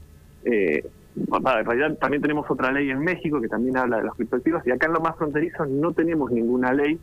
eh, 0.43 0.83
en 1.15 1.65
realidad 1.65 1.97
también 1.99 2.21
tenemos 2.21 2.49
otra 2.49 2.71
ley 2.71 2.89
en 2.89 2.99
México 2.99 3.41
que 3.41 3.47
también 3.47 3.77
habla 3.77 3.97
de 3.97 4.03
los 4.03 4.15
criptoactivos 4.15 4.65
y 4.65 4.71
acá 4.71 4.87
en 4.87 4.93
lo 4.93 5.01
más 5.01 5.15
fronterizo 5.17 5.65
no 5.65 5.91
tenemos 5.93 6.31
ninguna 6.31 6.73
ley. 6.73 6.99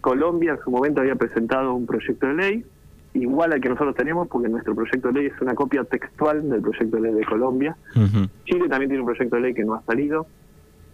Colombia 0.00 0.52
en 0.52 0.58
su 0.60 0.70
momento 0.70 1.00
había 1.00 1.14
presentado 1.14 1.74
un 1.74 1.86
proyecto 1.86 2.26
de 2.26 2.34
ley 2.34 2.64
igual 3.14 3.52
al 3.52 3.60
que 3.60 3.68
nosotros 3.68 3.94
tenemos 3.94 4.28
porque 4.28 4.48
nuestro 4.48 4.74
proyecto 4.74 5.08
de 5.08 5.14
ley 5.14 5.26
es 5.26 5.40
una 5.40 5.54
copia 5.54 5.84
textual 5.84 6.48
del 6.48 6.60
proyecto 6.60 6.96
de 6.96 7.02
ley 7.02 7.14
de 7.14 7.24
Colombia. 7.24 7.76
Chile 8.44 8.68
también 8.68 8.88
tiene 8.90 9.00
un 9.00 9.06
proyecto 9.06 9.36
de 9.36 9.42
ley 9.42 9.54
que 9.54 9.64
no 9.64 9.74
ha 9.74 9.82
salido. 9.82 10.26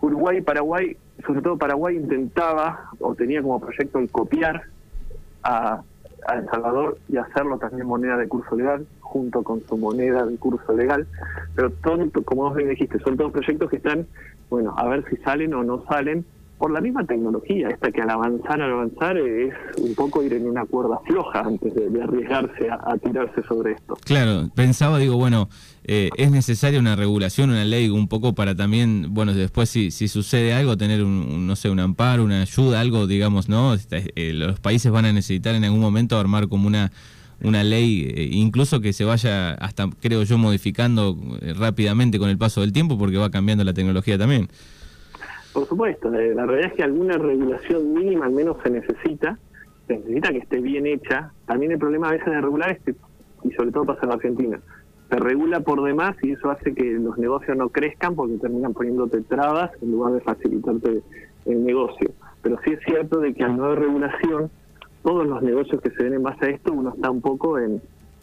Uruguay 0.00 0.38
y 0.38 0.40
Paraguay, 0.40 0.96
sobre 1.26 1.42
todo 1.42 1.56
Paraguay 1.56 1.96
intentaba 1.96 2.90
o 3.00 3.14
tenía 3.14 3.42
como 3.42 3.60
proyecto 3.60 3.98
el 3.98 4.10
copiar 4.10 4.62
a 5.42 5.82
a 6.26 6.34
El 6.34 6.46
Salvador 6.48 6.98
y 7.08 7.16
hacerlo 7.16 7.58
también 7.58 7.86
moneda 7.86 8.16
de 8.16 8.28
curso 8.28 8.54
legal, 8.56 8.86
junto 9.10 9.42
con 9.42 9.60
su 9.68 9.76
moneda 9.76 10.24
de 10.24 10.36
curso 10.36 10.72
legal. 10.72 11.06
Pero 11.54 11.70
todo, 11.70 12.08
como 12.24 12.42
vos 12.42 12.56
bien 12.56 12.70
dijiste, 12.70 12.98
son 13.00 13.16
todos 13.16 13.32
proyectos 13.32 13.68
que 13.70 13.76
están, 13.76 14.06
bueno, 14.48 14.72
a 14.76 14.88
ver 14.88 15.04
si 15.10 15.16
salen 15.18 15.52
o 15.54 15.64
no 15.64 15.84
salen, 15.86 16.24
por 16.58 16.70
la 16.70 16.82
misma 16.82 17.06
tecnología, 17.06 17.68
esta 17.70 17.90
que 17.90 18.02
al 18.02 18.10
avanzar, 18.10 18.60
al 18.60 18.70
avanzar 18.70 19.16
es 19.16 19.54
un 19.78 19.94
poco 19.94 20.22
ir 20.22 20.34
en 20.34 20.46
una 20.46 20.66
cuerda 20.66 20.98
floja 21.06 21.40
antes 21.40 21.74
de, 21.74 22.02
arriesgarse 22.02 22.68
a, 22.68 22.98
tirarse 22.98 23.42
sobre 23.48 23.72
esto. 23.72 23.96
Claro, 24.04 24.50
pensaba, 24.54 24.98
digo, 24.98 25.16
bueno, 25.16 25.48
eh, 25.84 26.10
es 26.18 26.30
necesaria 26.30 26.78
una 26.78 26.96
regulación, 26.96 27.48
una 27.48 27.64
ley, 27.64 27.88
un 27.88 28.08
poco 28.08 28.34
para 28.34 28.54
también, 28.54 29.06
bueno, 29.08 29.32
después 29.32 29.70
si, 29.70 29.90
si 29.90 30.06
sucede 30.06 30.52
algo, 30.52 30.76
tener 30.76 31.02
un, 31.02 31.46
no 31.46 31.56
sé, 31.56 31.70
un 31.70 31.80
amparo, 31.80 32.24
una 32.24 32.42
ayuda, 32.42 32.80
algo, 32.80 33.06
digamos, 33.06 33.48
¿no? 33.48 33.72
Este, 33.72 34.12
eh, 34.14 34.34
los 34.34 34.60
países 34.60 34.92
van 34.92 35.06
a 35.06 35.14
necesitar 35.14 35.54
en 35.54 35.64
algún 35.64 35.80
momento 35.80 36.18
armar 36.18 36.48
como 36.48 36.66
una 36.66 36.92
una 37.42 37.64
ley, 37.64 38.12
eh, 38.14 38.28
incluso 38.32 38.80
que 38.80 38.92
se 38.92 39.04
vaya 39.04 39.52
hasta, 39.54 39.88
creo 40.00 40.22
yo, 40.22 40.38
modificando 40.38 41.16
rápidamente 41.58 42.18
con 42.18 42.28
el 42.28 42.38
paso 42.38 42.60
del 42.60 42.72
tiempo 42.72 42.98
porque 42.98 43.16
va 43.16 43.30
cambiando 43.30 43.64
la 43.64 43.72
tecnología 43.72 44.18
también. 44.18 44.48
Por 45.52 45.66
supuesto, 45.66 46.10
la 46.10 46.46
realidad 46.46 46.70
es 46.70 46.74
que 46.74 46.82
alguna 46.84 47.18
regulación 47.18 47.92
mínima 47.92 48.26
al 48.26 48.32
menos 48.32 48.56
se 48.62 48.70
necesita, 48.70 49.38
se 49.88 49.98
necesita 49.98 50.30
que 50.30 50.38
esté 50.38 50.60
bien 50.60 50.86
hecha. 50.86 51.32
También 51.46 51.72
el 51.72 51.78
problema 51.78 52.08
a 52.08 52.12
veces 52.12 52.26
de 52.26 52.40
regular 52.40 52.70
es 52.70 52.80
que, 52.82 52.94
y 53.42 53.50
sobre 53.52 53.72
todo 53.72 53.86
pasa 53.86 54.06
en 54.06 54.12
Argentina, 54.12 54.60
se 55.10 55.16
regula 55.16 55.60
por 55.60 55.82
demás 55.82 56.16
y 56.22 56.32
eso 56.32 56.50
hace 56.50 56.72
que 56.72 56.84
los 56.92 57.18
negocios 57.18 57.56
no 57.56 57.68
crezcan 57.68 58.14
porque 58.14 58.36
terminan 58.36 58.72
poniéndote 58.72 59.22
trabas 59.22 59.72
en 59.82 59.90
lugar 59.90 60.12
de 60.12 60.20
facilitarte 60.20 61.02
el 61.46 61.64
negocio. 61.64 62.12
Pero 62.42 62.58
sí 62.64 62.72
es 62.72 62.80
cierto 62.84 63.18
de 63.18 63.34
que 63.34 63.42
al 63.42 63.56
no 63.56 63.64
haber 63.64 63.80
regulación, 63.80 64.50
todos 65.02 65.26
los 65.26 65.42
negocios 65.42 65.80
que 65.80 65.90
se 65.90 66.02
ven 66.02 66.14
en 66.14 66.22
base 66.22 66.46
a 66.46 66.48
esto, 66.50 66.72
uno 66.72 66.90
está 66.94 67.10
un 67.10 67.20
poco 67.20 67.58
en, 67.58 67.80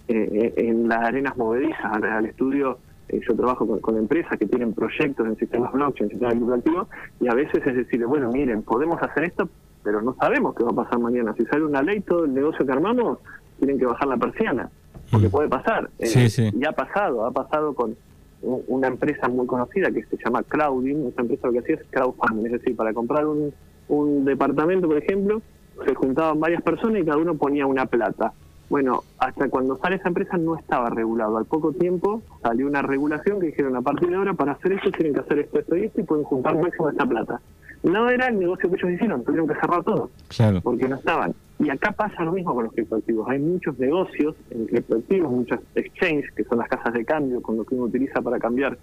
eh, 0.07 0.53
en 0.57 0.87
las 0.87 0.99
arenas 0.99 1.35
movedizas. 1.37 1.85
Al 1.85 2.25
estudio 2.25 2.77
eh, 3.09 3.21
yo 3.27 3.35
trabajo 3.35 3.79
con, 3.79 3.97
empresas 3.97 4.37
que 4.37 4.45
tienen 4.45 4.73
proyectos 4.73 5.25
en 5.25 5.37
sistemas 5.37 5.71
blockchain, 5.71 6.05
en 6.05 6.09
sistemas 6.11 6.35
educativos, 6.35 6.87
y 7.21 7.27
a 7.27 7.33
veces 7.33 7.65
es 7.65 7.75
decir, 7.75 8.05
bueno, 8.05 8.31
miren, 8.31 8.63
podemos 8.63 9.01
hacer 9.01 9.23
esto, 9.25 9.49
pero 9.83 10.01
no 10.01 10.15
sabemos 10.15 10.55
qué 10.55 10.63
va 10.63 10.71
a 10.71 10.83
pasar 10.83 10.99
mañana. 10.99 11.33
Si 11.37 11.45
sale 11.45 11.63
una 11.63 11.81
ley, 11.81 12.01
todo 12.01 12.25
el 12.25 12.33
negocio 12.33 12.65
que 12.65 12.71
armamos, 12.71 13.19
tienen 13.59 13.79
que 13.79 13.85
bajar 13.85 14.07
la 14.07 14.17
persiana, 14.17 14.69
porque 15.09 15.27
mm. 15.27 15.31
puede 15.31 15.47
pasar. 15.47 15.89
Eh, 15.99 16.51
y 16.53 16.65
ha 16.65 16.73
pasado, 16.73 17.25
ha 17.25 17.31
pasado 17.31 17.73
con 17.73 17.95
una 18.41 18.87
empresa 18.87 19.27
muy 19.29 19.47
conocida 19.47 19.89
que 19.89 20.03
se 20.03 20.17
llama 20.23 20.43
Crowding, 20.43 21.07
esa 21.07 21.21
empresa 21.21 21.47
lo 21.47 21.53
que 21.53 21.59
hacía 21.59 21.75
es 21.75 21.81
crowdfunding, 21.89 22.45
es 22.45 22.51
decir, 22.51 22.75
para 22.75 22.93
comprar 22.93 23.25
un, 23.25 23.53
un 23.87 24.25
departamento, 24.25 24.87
por 24.87 24.97
ejemplo, 24.97 25.41
se 25.85 25.95
juntaban 25.95 26.39
varias 26.39 26.61
personas 26.61 27.01
y 27.01 27.05
cada 27.05 27.17
uno 27.17 27.35
ponía 27.35 27.65
una 27.65 27.85
plata 27.85 28.33
bueno, 28.69 29.03
hasta 29.17 29.49
cuando 29.49 29.77
sale 29.77 29.95
esa 29.95 30.09
empresa 30.09 30.37
no 30.37 30.57
estaba 30.57 30.89
regulado. 30.89 31.37
Al 31.37 31.45
poco 31.45 31.71
tiempo 31.71 32.21
salió 32.41 32.67
una 32.67 32.81
regulación 32.81 33.39
que 33.39 33.47
dijeron 33.47 33.75
a 33.77 33.81
partir 33.81 34.09
de 34.09 34.15
ahora 34.15 34.33
para 34.33 34.53
hacer 34.53 34.73
esto 34.73 34.91
tienen 34.91 35.13
que 35.13 35.21
hacer 35.21 35.39
esto, 35.39 35.59
esto 35.59 35.77
y 35.77 35.83
esto 35.85 36.01
y 36.01 36.03
pueden 36.03 36.25
juntar 36.25 36.57
máximo 36.57 36.89
esta 36.89 37.05
plata. 37.05 37.39
No 37.83 38.09
era 38.09 38.27
el 38.27 38.39
negocio 38.39 38.69
que 38.69 38.75
ellos 38.75 38.91
hicieron, 38.91 39.23
tuvieron 39.23 39.47
que 39.47 39.53
cerrar 39.55 39.83
todo. 39.83 40.09
Claro. 40.27 40.59
Porque 40.61 40.87
no 40.87 40.95
estaban. 40.95 41.33
Y 41.59 41.69
acá 41.69 41.91
pasa 41.91 42.23
lo 42.23 42.33
mismo 42.33 42.53
con 42.53 42.65
los 42.65 42.73
criptoactivos. 42.73 43.29
Hay 43.29 43.39
muchos 43.39 43.79
negocios 43.79 44.35
en 44.49 44.65
criptoactivos, 44.65 45.31
muchas 45.31 45.59
exchanges, 45.75 46.31
que 46.33 46.43
son 46.43 46.57
las 46.57 46.67
casas 46.67 46.93
de 46.93 47.05
cambio, 47.05 47.41
con 47.41 47.55
lo 47.55 47.63
que 47.63 47.75
uno 47.75 47.85
utiliza 47.85 48.21
para 48.21 48.39
cambiar 48.39 48.77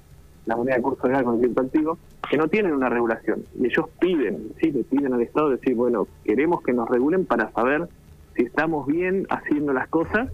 la 0.47 0.57
moneda 0.57 0.77
de 0.77 0.83
curso 0.83 1.07
legal 1.07 1.25
con 1.25 1.35
el 1.35 1.41
criptoactivo, 1.41 1.99
que 2.29 2.37
no 2.37 2.49
tienen 2.49 2.73
una 2.73 2.89
regulación. 2.89 3.45
Y 3.59 3.67
ellos 3.67 3.87
piden, 3.99 4.53
sí, 4.61 4.71
le 4.73 4.85
piden 4.85 5.15
al 5.15 5.23
Estado 5.23 5.51
decir, 5.51 5.75
bueno, 5.75 6.07
queremos 6.25 6.63
que 6.63 6.73
nos 6.73 6.89
regulen 6.89 7.25
para 7.25 7.51
saber 7.53 7.89
si 8.37 8.43
estamos 8.43 8.87
bien 8.87 9.27
haciendo 9.31 9.73
las 9.73 9.89
cosas 9.89 10.29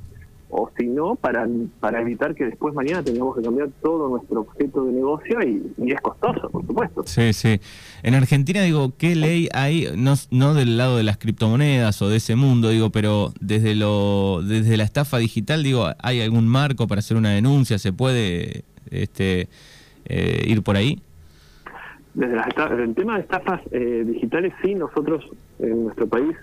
o 0.52 0.68
si 0.76 0.86
no, 0.86 1.14
para, 1.14 1.46
para 1.78 2.00
evitar 2.00 2.34
que 2.34 2.44
después 2.44 2.74
mañana 2.74 3.04
tengamos 3.04 3.36
que 3.36 3.42
cambiar 3.42 3.68
todo 3.80 4.08
nuestro 4.08 4.40
objeto 4.40 4.84
de 4.84 4.92
negocio 4.92 5.38
y, 5.42 5.92
es 5.92 6.00
costoso, 6.00 6.50
por 6.50 6.66
supuesto. 6.66 7.04
Sí, 7.06 7.32
sí. 7.32 7.60
En 8.02 8.14
Argentina, 8.14 8.62
digo, 8.62 8.92
¿qué 8.98 9.14
ley 9.14 9.48
hay, 9.54 9.88
no, 9.96 10.14
no 10.32 10.54
del 10.54 10.76
lado 10.76 10.96
de 10.96 11.04
las 11.04 11.18
criptomonedas 11.18 12.02
o 12.02 12.08
de 12.08 12.16
ese 12.16 12.34
mundo, 12.34 12.70
digo, 12.70 12.90
pero 12.90 13.32
desde, 13.40 13.76
lo, 13.76 14.42
desde 14.42 14.76
la 14.76 14.82
estafa 14.82 15.18
digital, 15.18 15.62
digo, 15.62 15.86
¿hay 16.02 16.20
algún 16.20 16.48
marco 16.48 16.88
para 16.88 16.98
hacer 16.98 17.16
una 17.16 17.30
denuncia? 17.30 17.78
¿Se 17.78 17.92
puede 17.92 18.64
este, 18.90 19.48
eh, 20.10 20.42
ir 20.46 20.62
por 20.62 20.76
ahí? 20.76 21.00
Desde 22.14 22.38
el 22.82 22.94
tema 22.94 23.14
de 23.14 23.20
estafas 23.20 23.60
eh, 23.70 24.04
digitales, 24.04 24.52
sí, 24.62 24.74
nosotros 24.74 25.24
en 25.60 25.84
nuestro 25.84 26.08
país 26.08 26.36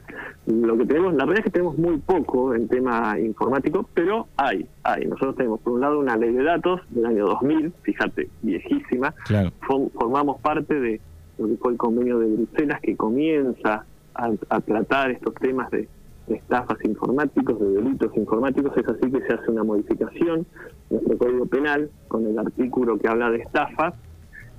lo 0.48 0.78
que 0.78 0.86
tenemos, 0.86 1.14
la 1.16 1.26
verdad 1.26 1.40
es 1.40 1.44
que 1.46 1.52
tenemos 1.52 1.78
muy 1.78 1.98
poco 1.98 2.56
en 2.56 2.70
tema 2.70 3.20
informático, 3.20 3.90
pero 3.94 4.28
hay, 4.38 4.66
hay. 4.84 5.06
Nosotros 5.06 5.36
tenemos 5.36 5.60
por 5.60 5.74
un 5.74 5.82
lado 5.82 6.00
una 6.00 6.16
ley 6.16 6.32
de 6.32 6.44
datos 6.44 6.82
del 6.90 7.06
año 7.06 7.26
2000, 7.26 7.74
fíjate, 7.82 8.30
viejísima. 8.42 9.14
formamos 9.94 10.40
parte 10.40 10.80
de 10.80 11.02
lo 11.38 11.48
que 11.48 11.58
fue 11.58 11.74
el 11.74 11.78
convenio 11.78 12.20
de 12.20 12.28
Bruselas 12.28 12.80
que 12.82 12.96
comienza 12.96 13.86
a, 14.14 14.62
tratar 14.62 15.12
estos 15.12 15.36
temas 15.36 15.70
de, 15.70 15.90
estafas 16.30 16.78
informáticos, 16.84 17.60
de 17.60 17.70
delitos 17.70 18.16
informáticos, 18.16 18.76
es 18.78 18.88
así 18.88 19.12
que 19.12 19.22
se 19.22 19.34
hace 19.34 19.52
una 19.52 19.64
modificación 19.64 20.46
en 20.90 20.98
nuestro 20.98 21.18
Código 21.18 21.46
Penal 21.46 21.90
con 22.08 22.26
el 22.26 22.38
artículo 22.38 22.98
que 22.98 23.08
habla 23.08 23.30
de 23.32 23.40
estafas 23.40 23.94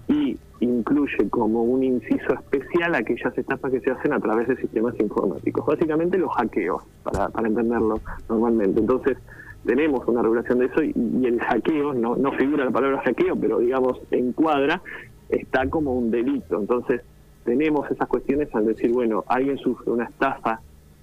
y 0.09 0.39
incluye 0.61 1.29
como 1.29 1.63
un 1.63 1.85
inciso 1.85 2.33
especial 2.35 2.95
aquellas 2.95 3.37
estafas 3.37 3.71
que 3.71 3.81
se 3.81 3.91
hacen 3.91 4.13
a 4.13 4.21
través 4.21 4.49
de 4.49 4.57
sistemas 4.57 4.99
informáticos. 4.99 5.67
Básicamente 5.67 6.19
los 6.19 6.35
hackeos, 6.35 6.83
para, 7.03 7.29
para 7.29 7.49
entenderlo 7.49 8.01
normalmente. 8.29 8.81
Entonces, 8.81 9.19
tenemos 9.65 10.07
una 10.09 10.23
regulación 10.23 10.59
de 10.59 10.67
eso 10.67 10.83
y, 10.83 10.93
y 10.97 11.27
el 11.27 11.39
hackeo, 11.41 11.93
no, 11.93 12.17
no 12.17 12.33
figura 12.33 12.65
la 12.65 12.71
palabra 12.71 13.03
hackeo, 13.05 13.37
pero 13.37 13.59
digamos 13.59 14.01
encuadra, 14.11 14.81
está 15.29 15.69
como 15.69 15.93
un 15.93 16.11
delito. 16.11 16.59
Entonces, 16.59 17.03
tenemos 17.45 17.91
esas 17.91 18.09
cuestiones 18.09 18.53
al 18.55 18.67
decir, 18.67 18.93
bueno, 18.93 19.25
alguien 19.29 19.59
sufre 19.59 19.93
una 19.93 20.05
estafa 20.05 20.61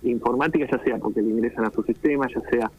informática, 0.10 0.68
ya 0.70 0.84
sea 0.84 0.98
porque 0.98 1.22
le 1.22 1.30
ingresan 1.30 1.66
a 1.66 1.72
su 1.72 1.84
sistema, 1.84 2.28
ya 2.28 2.42
sea 2.50 2.72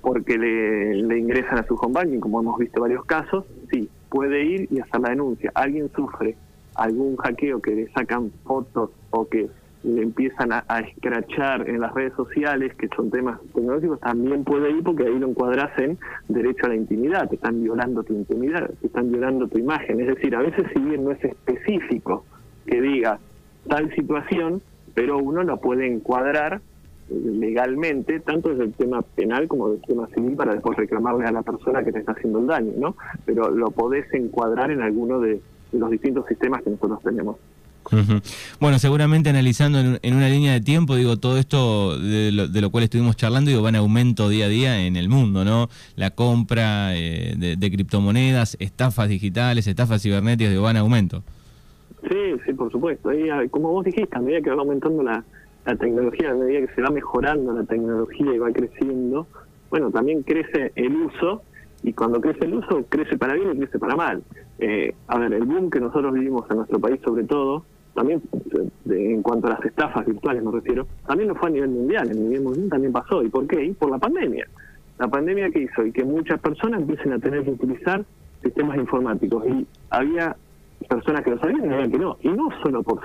porque 0.00 0.38
le, 0.38 1.18
ingresan 1.18 1.58
a 1.58 1.66
su 1.66 1.74
home 1.74 1.94
banking, 1.94 2.20
como 2.20 2.40
hemos 2.40 2.58
visto 2.58 2.80
varios 2.80 3.04
casos, 3.04 3.44
sí, 3.70 3.88
puede 4.08 4.44
ir 4.44 4.68
y 4.70 4.80
hacer 4.80 5.00
la 5.00 5.10
denuncia. 5.10 5.52
Alguien 5.54 5.90
sufre 5.94 6.36
algún 6.74 7.16
hackeo 7.16 7.60
que 7.60 7.74
le 7.74 7.92
sacan 7.92 8.30
fotos 8.44 8.90
o 9.10 9.28
que 9.28 9.48
le 9.82 10.02
empiezan 10.02 10.52
a, 10.52 10.80
escrachar 10.80 11.68
en 11.68 11.80
las 11.80 11.94
redes 11.94 12.12
sociales, 12.14 12.74
que 12.74 12.88
son 12.88 13.10
temas 13.10 13.40
tecnológicos, 13.54 13.98
también 14.00 14.44
puede 14.44 14.70
ir 14.70 14.82
porque 14.82 15.04
ahí 15.04 15.18
lo 15.18 15.28
encuadras 15.28 15.70
en 15.78 15.98
derecho 16.28 16.66
a 16.66 16.68
la 16.68 16.76
intimidad, 16.76 17.28
te 17.28 17.36
están 17.36 17.62
violando 17.62 18.02
tu 18.02 18.12
intimidad, 18.12 18.70
te 18.80 18.86
están 18.86 19.10
violando 19.10 19.48
tu 19.48 19.58
imagen. 19.58 20.00
Es 20.00 20.08
decir, 20.08 20.36
a 20.36 20.40
veces 20.40 20.66
si 20.74 20.80
bien 20.80 21.04
no 21.04 21.12
es 21.12 21.24
específico 21.24 22.24
que 22.66 22.80
diga 22.80 23.18
tal 23.68 23.90
situación, 23.94 24.60
pero 24.94 25.18
uno 25.18 25.42
lo 25.42 25.58
puede 25.58 25.86
encuadrar 25.86 26.60
legalmente, 27.10 28.20
tanto 28.20 28.50
desde 28.50 28.64
el 28.64 28.72
tema 28.72 29.02
penal 29.02 29.48
como 29.48 29.68
desde 29.68 29.82
el 29.82 29.88
tema 29.88 30.08
civil, 30.14 30.36
para 30.36 30.52
después 30.52 30.76
reclamarle 30.76 31.26
a 31.26 31.32
la 31.32 31.42
persona 31.42 31.82
que 31.82 31.92
te 31.92 31.98
está 31.98 32.12
haciendo 32.12 32.38
el 32.38 32.46
daño, 32.46 32.72
¿no? 32.78 32.96
Pero 33.24 33.50
lo 33.50 33.70
podés 33.70 34.12
encuadrar 34.14 34.70
en 34.70 34.80
alguno 34.80 35.20
de, 35.20 35.40
los 35.72 35.90
distintos 35.90 36.26
sistemas 36.26 36.62
que 36.62 36.70
nosotros 36.70 37.00
tenemos. 37.02 37.36
Bueno, 38.60 38.78
seguramente 38.78 39.30
analizando 39.30 39.80
en, 39.80 40.14
una 40.14 40.28
línea 40.28 40.52
de 40.52 40.60
tiempo, 40.60 40.94
digo, 40.94 41.16
todo 41.16 41.38
esto 41.38 41.98
de 41.98 42.30
lo, 42.30 42.70
cual 42.70 42.84
estuvimos 42.84 43.16
charlando, 43.16 43.50
digo, 43.50 43.62
va 43.62 43.70
en 43.70 43.76
aumento 43.76 44.28
día 44.28 44.46
a 44.46 44.48
día 44.48 44.86
en 44.86 44.96
el 44.96 45.08
mundo, 45.08 45.44
¿no? 45.44 45.68
La 45.96 46.10
compra 46.10 46.94
eh, 46.94 47.34
de, 47.36 47.70
criptomonedas, 47.70 48.56
estafas 48.60 49.08
digitales, 49.08 49.66
estafas 49.66 50.02
cibernéticas, 50.02 50.50
digo, 50.50 50.62
va 50.62 50.70
en 50.70 50.76
aumento. 50.76 51.24
Sí, 52.08 52.40
sí, 52.46 52.52
por 52.54 52.70
supuesto. 52.70 53.12
Y, 53.12 53.48
como 53.48 53.70
vos 53.70 53.84
dijiste, 53.84 54.16
a 54.16 54.20
medida 54.20 54.40
que 54.40 54.50
va 54.50 54.62
aumentando 54.62 55.02
la, 55.02 55.24
la 55.66 55.76
tecnología, 55.76 56.30
a 56.30 56.34
medida 56.34 56.66
que 56.66 56.74
se 56.74 56.82
va 56.82 56.90
mejorando 56.90 57.52
la 57.52 57.64
tecnología 57.64 58.34
y 58.34 58.38
va 58.38 58.50
creciendo, 58.52 59.26
bueno, 59.68 59.90
también 59.90 60.22
crece 60.22 60.72
el 60.74 60.96
uso 60.96 61.42
y 61.82 61.92
cuando 61.92 62.20
crece 62.20 62.44
el 62.44 62.54
uso, 62.54 62.84
crece 62.88 63.16
para 63.16 63.34
bien 63.34 63.52
y 63.52 63.58
crece 63.58 63.78
para 63.78 63.96
mal. 63.96 64.22
Eh, 64.58 64.94
a 65.06 65.18
ver, 65.18 65.32
el 65.32 65.44
boom 65.44 65.70
que 65.70 65.80
nosotros 65.80 66.12
vivimos 66.12 66.50
en 66.50 66.58
nuestro 66.58 66.78
país 66.78 67.00
sobre 67.04 67.24
todo, 67.24 67.64
también 67.94 68.22
en 68.86 69.22
cuanto 69.22 69.46
a 69.46 69.50
las 69.50 69.64
estafas 69.64 70.06
virtuales 70.06 70.42
me 70.42 70.52
refiero, 70.52 70.86
también 71.06 71.28
no 71.28 71.34
fue 71.34 71.48
a 71.48 71.52
nivel 71.52 71.70
mundial, 71.70 72.10
en 72.10 72.24
nivel 72.24 72.42
mundial 72.42 72.68
también 72.68 72.92
pasó. 72.92 73.22
¿Y 73.22 73.28
por 73.28 73.46
qué? 73.46 73.64
Y 73.64 73.72
por 73.72 73.90
la 73.90 73.98
pandemia. 73.98 74.46
La 74.98 75.08
pandemia 75.08 75.50
que 75.50 75.60
hizo 75.60 75.84
y 75.84 75.92
que 75.92 76.04
muchas 76.04 76.40
personas 76.40 76.80
empiecen 76.80 77.12
a 77.12 77.18
tener 77.18 77.44
que 77.44 77.50
utilizar 77.50 78.04
sistemas 78.42 78.76
informáticos. 78.76 79.44
Y 79.48 79.66
había 79.88 80.36
personas 80.86 81.22
que 81.22 81.30
lo 81.30 81.38
sabían 81.38 81.86
y 81.86 81.90
que 81.90 81.98
no. 81.98 82.16
Y 82.22 82.28
no 82.28 82.48
solo 82.62 82.82
por 82.82 83.00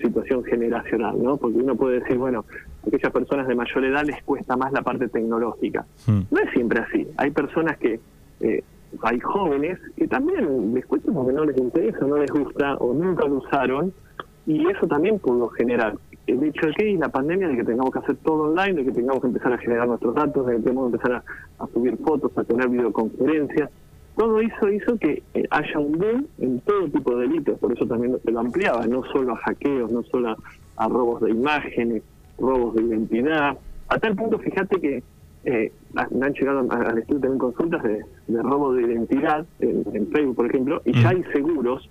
situación 0.00 0.44
generacional, 0.44 1.22
¿no? 1.22 1.36
Porque 1.36 1.58
uno 1.58 1.76
puede 1.76 2.00
decir, 2.00 2.16
bueno, 2.18 2.44
a 2.84 2.88
aquellas 2.88 3.12
personas 3.12 3.46
de 3.46 3.54
mayor 3.54 3.84
edad 3.84 4.04
les 4.04 4.22
cuesta 4.22 4.56
más 4.56 4.72
la 4.72 4.82
parte 4.82 5.08
tecnológica. 5.08 5.84
Hmm. 6.06 6.22
No 6.30 6.40
es 6.40 6.50
siempre 6.52 6.80
así. 6.80 7.06
Hay 7.16 7.30
personas 7.30 7.78
que, 7.78 8.00
eh, 8.40 8.64
hay 9.02 9.20
jóvenes 9.20 9.78
que 9.96 10.08
también 10.08 10.74
les 10.74 10.84
cuesta 10.86 11.12
porque 11.12 11.32
no 11.32 11.44
les 11.44 11.56
interesa, 11.56 12.06
no 12.06 12.16
les 12.16 12.30
gusta 12.30 12.76
o 12.76 12.92
nunca 12.92 13.26
lo 13.26 13.36
usaron 13.36 13.92
y 14.46 14.66
eso 14.68 14.86
también 14.86 15.18
pudo 15.18 15.48
generar 15.50 15.94
el 16.26 16.42
hecho 16.44 16.66
de 16.66 16.74
que 16.74 16.96
la 16.98 17.08
pandemia, 17.08 17.48
de 17.48 17.56
que 17.56 17.64
tengamos 17.64 17.92
que 17.92 17.98
hacer 18.00 18.16
todo 18.16 18.50
online, 18.50 18.74
de 18.74 18.84
que 18.84 18.92
tengamos 18.92 19.20
que 19.20 19.28
empezar 19.28 19.52
a 19.52 19.58
generar 19.58 19.88
nuestros 19.88 20.14
datos, 20.14 20.46
de 20.46 20.56
que 20.56 20.62
tengamos 20.62 20.90
que 20.90 20.96
empezar 20.96 21.24
a 21.58 21.66
subir 21.68 21.96
fotos, 21.98 22.36
a 22.36 22.44
tener 22.44 22.68
videoconferencias, 22.68 23.70
todo 24.16 24.40
eso 24.40 24.68
hizo 24.68 24.96
que 24.98 25.22
eh, 25.34 25.44
haya 25.50 25.78
un 25.78 25.92
boom 25.92 26.26
en 26.38 26.60
todo 26.60 26.88
tipo 26.88 27.16
de 27.16 27.28
delitos, 27.28 27.58
por 27.58 27.72
eso 27.72 27.86
también 27.86 28.16
se 28.22 28.30
lo 28.30 28.40
ampliaba, 28.40 28.86
no 28.86 29.02
solo 29.04 29.32
a 29.32 29.36
hackeos, 29.36 29.90
no 29.90 30.02
solo 30.04 30.36
a, 30.76 30.88
robos 30.88 31.22
de 31.22 31.30
imágenes, 31.30 32.02
robos 32.38 32.74
de 32.74 32.82
identidad, 32.82 33.56
a 33.88 33.98
tal 33.98 34.14
punto, 34.14 34.38
fíjate 34.38 34.80
que 34.80 35.02
eh, 35.44 35.72
me 36.10 36.26
han 36.26 36.32
llegado 36.34 36.66
al 36.70 36.98
estudio 36.98 37.20
también 37.20 37.38
consultas 37.38 37.82
de, 37.82 38.04
robo 38.42 38.74
de 38.74 38.82
identidad 38.82 39.46
en, 39.60 40.06
Facebook, 40.12 40.36
por 40.36 40.46
ejemplo, 40.46 40.82
y 40.84 40.92
ya 41.00 41.10
hay 41.10 41.22
seguros, 41.32 41.88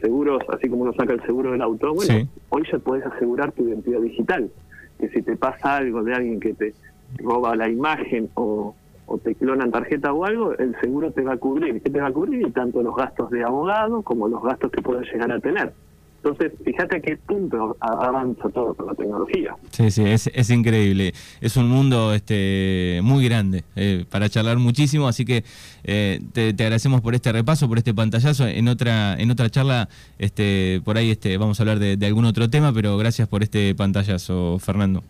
seguros, 0.00 0.42
así 0.48 0.68
como 0.68 0.82
uno 0.82 0.92
saca 0.94 1.12
el 1.12 1.22
seguro 1.22 1.52
del 1.52 1.62
auto, 1.62 1.94
bueno, 1.94 2.28
hoy 2.48 2.62
ya 2.70 2.78
puedes 2.78 3.06
asegurar 3.06 3.52
tu 3.52 3.68
identidad 3.68 4.00
digital, 4.00 4.50
que 4.98 5.08
si 5.10 5.22
te 5.22 5.36
pasa 5.36 5.76
algo 5.76 6.02
de 6.02 6.14
alguien 6.14 6.40
que 6.40 6.54
te 6.54 6.74
roba 7.18 7.54
la 7.54 7.68
imagen 7.68 8.30
o 8.34 8.74
o 9.06 9.18
te 9.18 9.34
clonan 9.34 9.70
tarjeta 9.70 10.12
o 10.12 10.24
algo, 10.24 10.52
el 10.58 10.74
seguro 10.80 11.10
te 11.12 11.22
va 11.22 11.34
a 11.34 11.36
cubrir. 11.36 11.80
¿Qué 11.80 11.90
te 11.90 12.00
va 12.00 12.08
a 12.08 12.12
cubrir? 12.12 12.46
Y 12.46 12.50
tanto 12.50 12.82
los 12.82 12.94
gastos 12.94 13.30
de 13.30 13.44
abogado 13.44 14.02
como 14.02 14.28
los 14.28 14.42
gastos 14.42 14.70
que 14.70 14.82
puedas 14.82 15.06
llegar 15.12 15.30
a 15.32 15.38
tener. 15.38 15.72
Entonces, 16.16 16.54
fíjate 16.64 16.96
a 16.96 17.00
qué 17.00 17.16
punto 17.18 17.76
avanza 17.78 18.48
todo 18.48 18.74
con 18.74 18.86
la 18.86 18.94
tecnología. 18.94 19.54
Sí, 19.70 19.92
sí, 19.92 20.02
es, 20.04 20.26
es 20.34 20.50
increíble. 20.50 21.12
Es 21.40 21.56
un 21.56 21.68
mundo 21.68 22.12
este 22.14 22.98
muy 23.04 23.24
grande 23.24 23.62
eh, 23.76 24.04
para 24.10 24.28
charlar 24.28 24.56
muchísimo, 24.56 25.06
así 25.06 25.24
que 25.24 25.44
eh, 25.84 26.18
te, 26.32 26.48
agradecemos 26.48 27.00
por 27.00 27.14
este 27.14 27.30
repaso, 27.30 27.68
por 27.68 27.78
este 27.78 27.94
pantallazo. 27.94 28.48
En 28.48 28.66
otra 28.66 29.14
en 29.14 29.30
otra 29.30 29.50
charla, 29.50 29.88
este 30.18 30.80
por 30.84 30.96
ahí 30.96 31.12
este 31.12 31.38
vamos 31.38 31.60
a 31.60 31.62
hablar 31.62 31.78
de, 31.78 31.96
de 31.96 32.06
algún 32.06 32.24
otro 32.24 32.50
tema, 32.50 32.72
pero 32.72 32.96
gracias 32.96 33.28
por 33.28 33.44
este 33.44 33.72
pantallazo, 33.76 34.58
Fernando. 34.58 35.04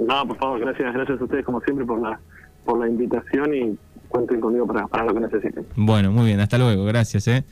No, 0.00 0.26
por 0.26 0.36
favor, 0.36 0.60
gracias, 0.60 0.92
gracias 0.92 1.20
a 1.20 1.24
ustedes 1.24 1.44
como 1.44 1.60
siempre 1.60 1.86
por 1.86 2.00
la 2.00 2.18
por 2.66 2.80
la 2.80 2.88
invitación 2.88 3.54
y 3.54 3.78
cuenten 4.08 4.40
conmigo 4.40 4.66
para, 4.66 4.88
para 4.88 5.04
lo 5.04 5.14
que 5.14 5.20
necesiten. 5.20 5.64
Bueno, 5.76 6.10
muy 6.10 6.26
bien, 6.26 6.40
hasta 6.40 6.58
luego, 6.58 6.84
gracias. 6.84 7.28
¿eh? 7.28 7.44